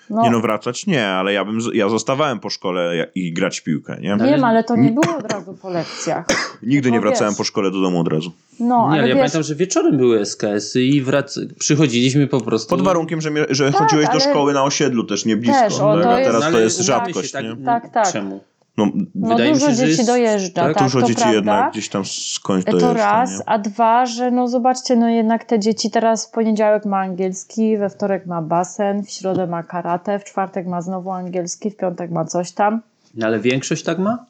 [0.09, 3.63] No, Nie no, wracać nie, ale ja bym, ja zostawałem po szkole i grać w
[3.63, 4.17] piłkę, nie?
[4.25, 6.25] wiem, ale to nie było od razu po lekcjach.
[6.63, 7.37] Nigdy nie No wracałem wiesz.
[7.37, 8.31] po szkole do domu od razu.
[8.59, 11.39] No, Nie, ale ja wiesz, pamiętam, że wieczorem były SKS-y i wrac...
[11.59, 12.69] przychodziliśmy po prostu.
[12.69, 15.59] Pod warunkiem, że, że Tak, chodziłeś do ale- szkoły na osiedlu też, nie blisko.
[15.59, 16.03] Też, o, tak?
[16.03, 17.65] to A teraz No, to jest umówmy rzadkość, tak, nie?
[17.65, 18.11] Tak, tak.
[18.11, 18.43] Czemu?
[18.85, 20.73] No, No Wydaje mi dużo się, że dzieci jest- dojeżdża, tak?
[20.73, 21.35] tak, dużo to dzieci prawda.
[21.35, 23.37] jednak gdzieś tam skądś to dojeżdża, raz, nie?
[23.45, 27.89] a dwa, że no zobaczcie, no jednak te dzieci teraz w poniedziałek ma angielski, we
[27.89, 32.25] wtorek ma basen, w środę ma karate, w czwartek ma znowu angielski, w piątek ma
[32.25, 32.81] coś tam.
[33.15, 34.25] No, Ale większość tak ma?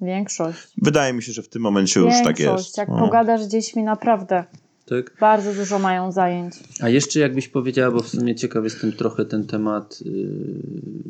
[0.00, 0.58] Większość.
[0.82, 2.64] Wydaje mi się, że w tym momencie już tak Większość.
[2.66, 2.78] jest.
[2.78, 2.98] Jak No.
[2.98, 4.44] pogadasz z dziećmi, naprawdę
[4.88, 5.16] Tak.
[5.20, 6.54] bardzo dużo mają zajęć.
[6.82, 10.12] A jeszcze jakbyś powiedziała, bo w sumie ciekaw jestem trochę ten temat, yy,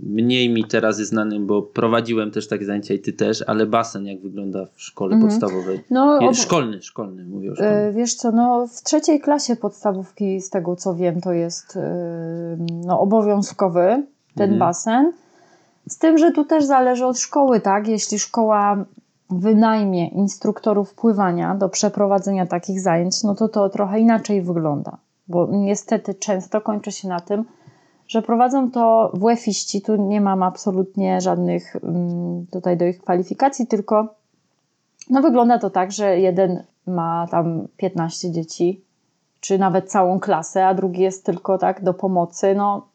[0.03, 4.07] mniej mi teraz jest znany, bo prowadziłem też takie zajęcia i ty też, ale basen
[4.07, 5.31] jak wygląda w szkole Mhm.
[5.33, 5.81] podstawowej?
[5.91, 7.55] No, Nie, szkolny, szkolny, mówię o
[7.89, 11.81] y, wiesz co, no w trzeciej klasie podstawówki, z tego co wiem, to jest y,
[12.87, 14.03] no, obowiązkowy
[14.35, 14.59] ten Mhm.
[14.59, 15.13] basen.
[15.89, 17.89] Z tym, że tu też zależy od szkoły, tak?
[17.89, 18.85] Jeśli szkoła
[19.31, 24.97] wynajmie instruktorów pływania do przeprowadzenia takich zajęć, no to to trochę inaczej wygląda.
[25.29, 27.45] Bo niestety często kończy się na tym,
[28.09, 34.15] że prowadzą to WF-iści, tu nie mam absolutnie żadnych mm, tutaj do ich kwalifikacji, tylko
[35.11, 38.85] no wygląda to tak, że jeden ma tam 15 dzieci,
[39.41, 42.55] czy nawet całą klasę, a drugi jest tylko tak do pomocy.
[42.55, 42.87] No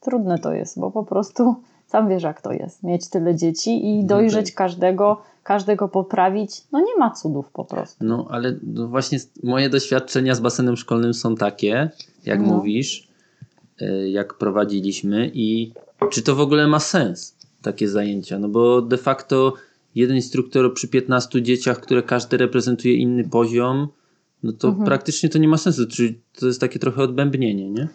[0.00, 1.56] trudne to jest, bo po prostu
[1.86, 4.54] sam wiesz jak to jest, mieć tyle dzieci i dojrzeć tak.
[4.54, 6.50] każdego, każdego poprawić.
[6.72, 8.04] No nie ma cudów po prostu.
[8.04, 11.90] No ale no właśnie moje doświadczenia z basenem szkolnym są takie,
[12.24, 12.46] jak No.
[12.46, 13.08] mówisz,
[13.80, 15.72] yy, jak prowadziliśmy i
[16.10, 18.38] czy to w ogóle ma sens, takie zajęcia?
[18.38, 19.54] No bo de facto
[19.94, 23.88] jeden instruktor przy 15 dzieciach, które każdy reprezentuje inny poziom,
[24.42, 24.86] no to Mhm.
[24.86, 25.86] praktycznie to nie ma sensu.
[25.86, 27.88] Czyli to jest takie trochę odbębnienie, nie?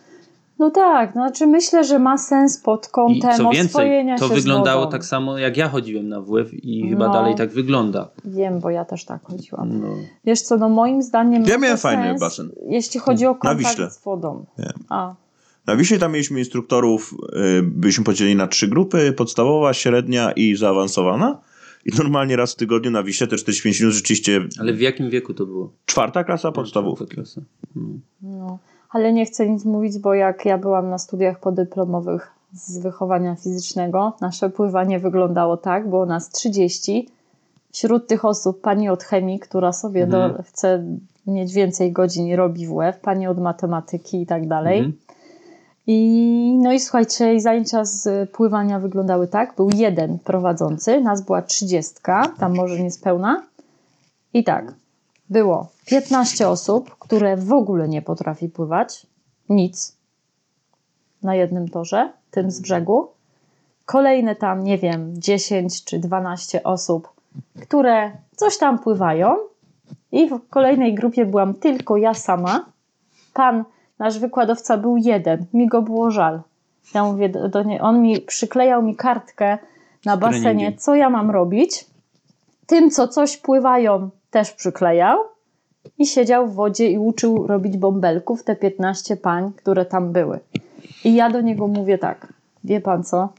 [0.60, 4.34] No tak, znaczy myślę, że ma sens pod I kątem co więcej, oswojenia to się
[4.36, 7.14] wyglądało tak samo jak ja chodziłem na WF i chyba No.
[7.14, 8.10] dalej tak wygląda.
[8.26, 9.80] Wiem, bo ja też tak chodziłam.
[9.82, 9.88] No.
[10.26, 12.49] Wiesz co, no moim zdaniem Ja miałem fajny sens, basen.
[12.70, 14.45] jeśli chodzi o kontakt z wodą.
[14.89, 15.16] A,
[15.68, 17.14] Na Wiśle tam mieliśmy instruktorów,
[17.60, 21.41] y, byliśmy podzieleni na trzy grupy, podstawowa, średnia i zaawansowana.
[21.86, 25.34] I normalnie raz w tygodniu na Wiśle te 45 minut rzeczywiście Ale w jakim wieku
[25.34, 25.74] to było?
[25.86, 27.06] czwarta klasa podstawówki.
[27.06, 27.41] Czwarta klasa.
[27.76, 27.82] No.
[28.22, 28.60] no.
[28.93, 34.13] Ale nie chcę nic mówić, bo jak ja byłam na studiach podyplomowych z wychowania fizycznego,
[34.21, 37.09] nasze pływanie wyglądało tak, było nas 30.
[37.71, 40.33] Wśród tych osób pani od chemii, która sobie Mhm.
[40.33, 40.83] do, chce
[41.27, 44.77] mieć więcej godzin i robi WF, pani od matematyki i tak dalej.
[44.77, 44.97] Mhm.
[45.87, 49.55] I no i słuchajcie, zajęcia z pływania wyglądały tak.
[49.55, 53.43] Był jeden prowadzący, nas była trzydziestka, tam może niespełna.
[54.33, 54.73] I tak,
[55.29, 59.05] było 15 osób, które w ogóle nie potrafi pływać.
[59.49, 59.97] Nic.
[61.23, 63.07] Na jednym torze, tym z brzegu.
[63.86, 67.09] Kolejne tam, nie wiem, 10 czy 12 osób,
[67.61, 69.36] które coś tam pływają
[70.11, 72.65] i w kolejnej grupie byłam tylko ja sama.
[73.34, 73.63] Pan,
[73.99, 76.41] nasz wykładowca był jeden, mi go było żal.
[76.93, 79.57] Ja mówię do, do nie, on mi przyklejał mi kartkę
[80.05, 81.86] na basenie, co ja mam robić.
[82.65, 85.32] Tym, co coś pływają, też przyklejał
[85.97, 90.39] i siedział w wodzie i uczył robić bąbelków te 15 pań, które tam były.
[91.03, 93.29] I ja do niego mówię tak, wie pan co?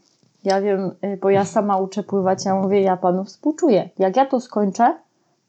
[0.45, 3.89] Ja wiem, y, bo ja sama uczę pływać, ja mówię, ja panu współczuję.
[3.99, 4.95] Jak ja to skończę,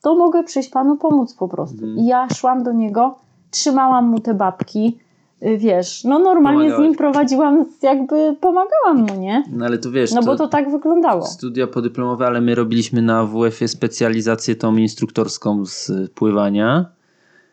[0.02, 1.86] to mogę przyjść panu pomóc po prostu.
[1.86, 3.16] I ja szłam do niego,
[3.52, 5.00] trzymałam mu te babki,
[5.42, 6.88] wiesz, no normalnie z Pomagałaś.
[6.90, 9.44] nim prowadziłam, jakby pomagałam mu, nie?
[9.52, 11.26] No ale to wiesz, No bo to tak wyglądało.
[11.26, 16.86] studia podyplomowe, ale my robiliśmy na WF-ie specjalizację tą instruktorską z pływania.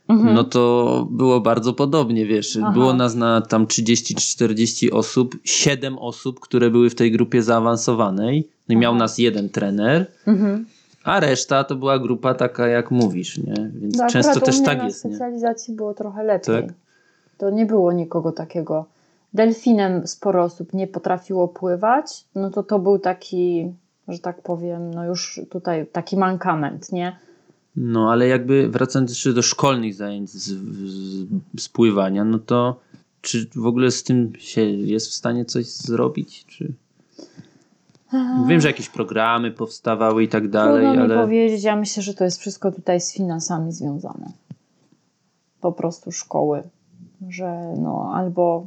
[0.08, 0.34] Mhm.
[0.34, 2.58] No to było bardzo podobnie, wiesz.
[2.62, 2.72] Aha.
[2.72, 7.42] Było nas na tam 30 czy 40 osób, 7 osób, które były w tej grupie
[7.42, 8.48] zaawansowanej.
[8.68, 10.66] No i miał nas jeden trener, Mhm.
[11.04, 13.70] a reszta to była grupa taka jak mówisz, nie?
[13.74, 15.10] Więc No często też tak na jest, nie?
[15.10, 16.54] specjalizacji było trochę lepiej.
[16.62, 16.74] Tak?
[17.42, 18.86] To nie było nikogo takiego.
[19.34, 23.72] Delfinem sporo osób nie potrafiło pływać, no to to był taki,
[24.08, 27.16] że tak powiem, no już tutaj taki mankament, nie?
[27.76, 31.26] No ale jakby wracając jeszcze do szkolnych zajęć z, z,
[31.58, 32.80] z pływania, no to
[33.20, 36.44] czy w ogóle z tym się jest w stanie coś zrobić?
[36.46, 36.72] Czy...
[38.48, 42.14] Wiem, że jakieś programy powstawały i tak dalej, Trudno mi ale powiedzieć, ja myślę, że
[42.14, 44.32] to jest wszystko tutaj z finansami związane.
[45.60, 46.62] Po prostu szkoły,
[47.28, 48.66] że no albo,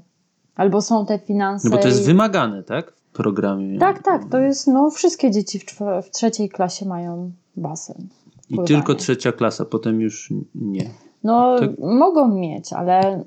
[0.56, 1.70] albo są te finanse.
[1.70, 2.91] no bo to jest i- wymagane, tak?
[2.91, 3.80] W programie.
[3.80, 8.08] Tak, tak, to jest, no wszystkie dzieci w, w trzeciej klasie mają basen.
[8.49, 8.68] I pływanie.
[8.68, 10.89] tylko trzecia klasa, potem już nie.
[11.24, 11.70] No Tak.
[11.80, 13.24] mogą mieć, ale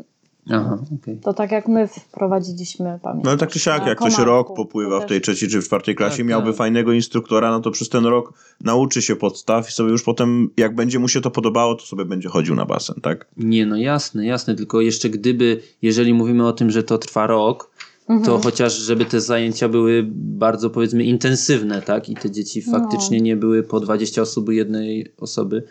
[0.50, 1.18] Aha, okej.
[1.18, 3.24] to tak jak my wprowadziliśmy, pamiętasz?
[3.24, 5.94] No ale tak czy siak, jak ktoś rok popływa w tej trzeciej czy w czwartej
[5.94, 6.56] klasie, Tak, miałby tak.
[6.56, 8.32] fajnego instruktora, no to przez ten rok
[8.64, 12.04] nauczy się podstaw i sobie już potem, jak będzie mu się to podobało, to sobie
[12.04, 13.26] będzie chodził na basen, tak?
[13.36, 17.70] Nie, no jasne, jasne, tylko jeszcze gdyby, jeżeli mówimy o tym, że to trwa rok,
[18.08, 18.26] Mhm.
[18.26, 22.08] to chociaż żeby te zajęcia były bardzo powiedzmy intensywne, tak?
[22.08, 22.78] I te dzieci No.
[22.78, 25.62] faktycznie nie były po 20 osób u jednej osoby,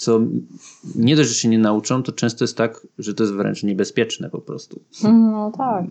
[0.00, 0.20] co
[0.94, 4.30] nie dość, że się nie nauczą, to często jest tak, że to jest wręcz niebezpieczne
[4.30, 4.80] po prostu.
[5.02, 5.84] No tak.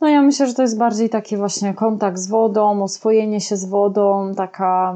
[0.00, 3.64] No ja myślę, że to jest bardziej taki właśnie kontakt z wodą, oswojenie się z
[3.64, 4.94] wodą, taka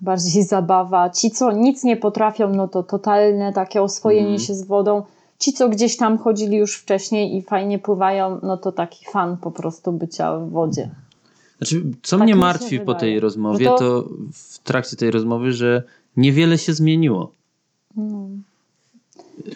[0.00, 1.10] bardziej zabawa.
[1.10, 4.38] Ci, co nic nie potrafią, no to totalne takie oswojenie Mhm.
[4.40, 5.02] się z wodą.
[5.38, 9.50] Ci, co gdzieś tam chodzili już wcześniej i fajnie pływają, no to taki fan po
[9.50, 10.90] prostu bycia w wodzie.
[11.58, 13.00] Znaczy, co Tak mnie martwi po wydaje.
[13.00, 15.82] tej rozmowie, to- to w trakcie tej rozmowy, że
[16.16, 17.32] niewiele się zmieniło.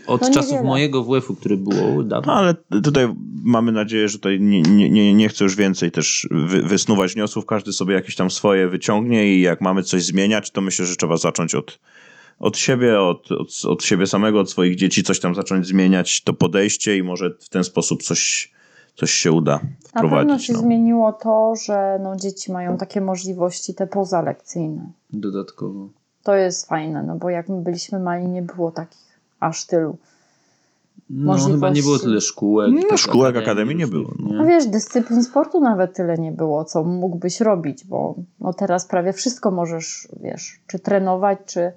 [0.07, 0.69] Od No czasów niewiele.
[0.69, 2.33] mojego WF-u, który było No dawno.
[2.35, 6.63] ale tutaj mamy nadzieję, że tutaj nie, nie, nie, nie chcę już więcej też wy,
[6.63, 10.87] wysnuwać wniosków, każdy sobie jakieś tam swoje wyciągnie i jak mamy coś zmieniać, to myślę,
[10.87, 11.79] że trzeba zacząć od,
[12.39, 16.33] od siebie, od, od, od siebie samego, od swoich dzieci, coś tam zacząć zmieniać, to
[16.33, 18.53] podejście i może w ten sposób coś,
[18.97, 19.79] coś się uda Na pewno
[20.09, 20.47] wprowadzić.
[20.47, 20.59] się No.
[20.59, 24.91] zmieniło to, że no, dzieci mają takie możliwości te pozalekcyjne.
[25.13, 25.89] Dodatkowo.
[26.29, 29.97] To jest fajne, no bo jak my byliśmy mali, nie było takich aż tylu.
[31.11, 32.71] No chyba nie było tyle szkółek.
[32.75, 36.85] No, tak szkółek, akademii nie było, No wiesz, dyscyplin sportu nawet tyle nie było, co
[36.85, 41.73] mógłbyś robić, bo no teraz prawie wszystko możesz, wiesz, czy trenować, czy,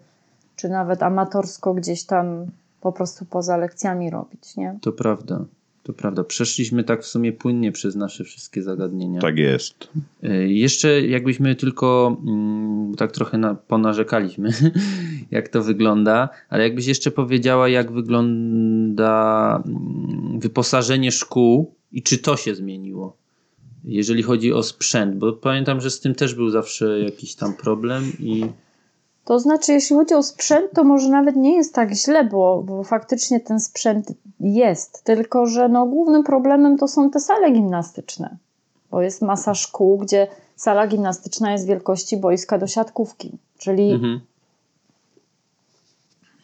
[0.56, 2.46] czy nawet amatorsko gdzieś tam
[2.82, 4.80] po prostu poza lekcjami robić, nie?
[4.82, 5.46] To prawda.
[5.84, 6.24] To prawda.
[6.24, 9.22] Przeszliśmy tak w sumie płynnie przez nasze wszystkie zagadnienia.
[9.22, 9.90] Tak jest.
[10.24, 14.50] Y, Jeszcze jakbyśmy tylko mm, tak trochę na, ponarzekaliśmy,
[15.32, 22.38] jak to wygląda, ale jakbyś jeszcze powiedziała, jak wygląda mm, wyposażenie szkół i czy to
[22.38, 23.18] się zmieniło,
[23.84, 28.04] jeżeli chodzi o sprzęt, bo pamiętam, że z tym też był zawsze jakiś tam problem
[28.20, 28.46] i
[29.26, 32.84] To znaczy, jeśli chodzi o sprzęt, to może nawet nie jest tak źle, bo, bo
[32.84, 38.38] faktycznie ten sprzęt jest, tylko że no, głównym problemem to są te sale gimnastyczne,
[38.92, 44.20] bo jest masa szkół, gdzie sala gimnastyczna jest wielkości boiska do siatkówki, czyli Mhm.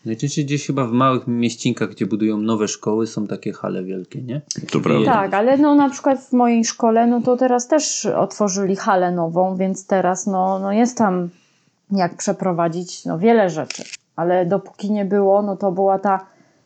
[0.06, 4.42] Najczęściej gdzieś chyba w małych mieścinkach, gdzie budują nowe szkoły, są takie hale wielkie, nie?
[4.72, 5.14] To prawda.
[5.14, 9.58] Tak, ale no na przykład w mojej szkole, no to teraz też otworzyli halę nową,
[9.58, 11.30] więc teraz no, no jest tam
[11.92, 13.84] jak przeprowadzić no wiele rzeczy.
[14.16, 16.20] Ale dopóki nie było, no to była ta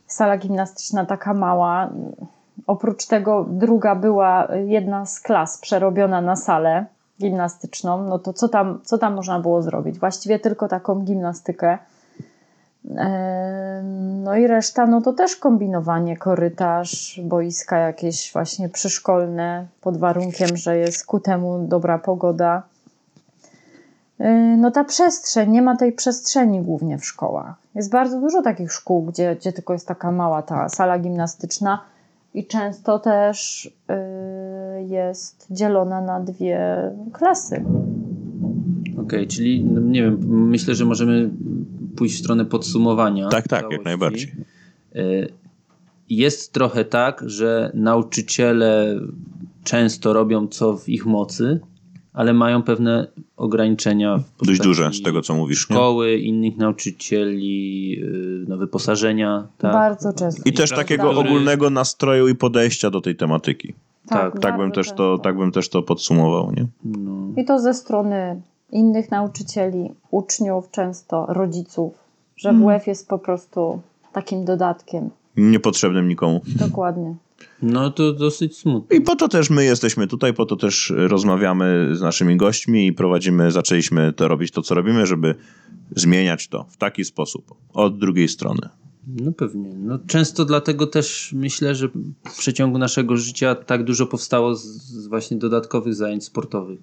[0.07, 1.89] sala gimnastyczna taka mała.
[2.67, 6.85] Oprócz tego druga była jedna z klas przerobiona na salę
[7.19, 8.03] gimnastyczną.
[8.03, 9.99] No to co tam, co tam można było zrobić?
[9.99, 11.77] Właściwie tylko taką gimnastykę.
[14.23, 20.77] No i reszta, no to też kombinowanie, korytarz, boiska jakieś właśnie przyszkolne, pod warunkiem, że
[20.77, 22.63] jest ku temu dobra pogoda.
[24.21, 27.55] Y, no ta przestrzeń, nie ma tej przestrzeni głównie w szkołach.
[27.75, 31.81] Jest bardzo dużo takich szkół, gdzie, gdzie tylko jest taka mała ta sala gimnastyczna
[32.33, 36.77] i często też y, jest dzielona na dwie
[37.13, 37.65] klasy.
[39.01, 40.17] Okej, czyli no, nie wiem,
[40.49, 41.29] myślę, że możemy
[41.95, 43.29] pójść w stronę podsumowania.
[43.29, 43.73] Tak, tak, całości.
[43.73, 44.31] jak najbardziej.
[44.95, 45.27] Y,
[46.09, 48.99] Jest trochę tak, że nauczyciele
[49.63, 51.59] często robią co w ich mocy,
[52.13, 53.07] ale mają pewne
[53.37, 54.17] ograniczenia.
[54.41, 55.69] w Dość duże z tego, co mówisz.
[55.69, 55.75] Nie?
[55.75, 59.47] Szkoły, innych nauczycieli, y, no, wyposażenia.
[59.57, 59.73] Tak?
[59.73, 60.41] Bardzo często.
[60.45, 61.29] I też takiego Infrastruktury.
[61.29, 63.73] ogólnego nastroju i podejścia do tej tematyki.
[64.07, 66.51] tak, Tak bym, bardzo też to, tak bym też to podsumował.
[66.51, 66.65] Nie?
[66.85, 67.41] No.
[67.41, 71.93] I to ze strony innych nauczycieli, uczniów, często rodziców,
[72.37, 72.79] że Hmm.
[72.79, 73.81] WF jest po prostu
[74.13, 75.09] takim dodatkiem.
[75.37, 76.41] Niepotrzebnym nikomu.
[76.47, 77.15] Dokładnie.
[77.61, 78.97] no to dosyć smutne.
[78.97, 82.93] I po to też my jesteśmy tutaj, po to też rozmawiamy z naszymi gośćmi i
[82.93, 85.35] prowadzimy, zaczęliśmy to robić to, co robimy, żeby
[85.95, 88.69] zmieniać to w taki sposób, od drugiej strony.
[89.07, 89.69] No pewnie.
[89.77, 91.89] No, często dlatego też myślę, że
[92.29, 96.79] w przeciągu naszego życia tak dużo powstało z, z właśnie dodatkowych zajęć sportowych.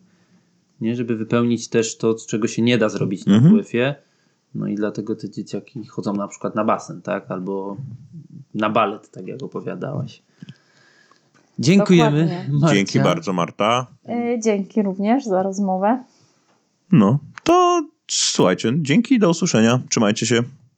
[0.80, 3.54] Nie, żeby wypełnić też to, czego się nie da zrobić na Mhm.
[4.54, 7.30] No i dlatego te dzieciaki chodzą na przykład na basen, tak?
[7.30, 7.76] Albo
[8.54, 10.22] na balet, tak jak opowiadałaś.
[11.58, 12.46] Dziękujemy.
[12.72, 13.86] Dzięki bardzo, Marta.
[14.08, 16.04] Y, Dzięki również za rozmowę.
[16.92, 19.80] No, to słuchajcie, dzięki, do usłyszenia.
[19.88, 20.42] Trzymajcie się.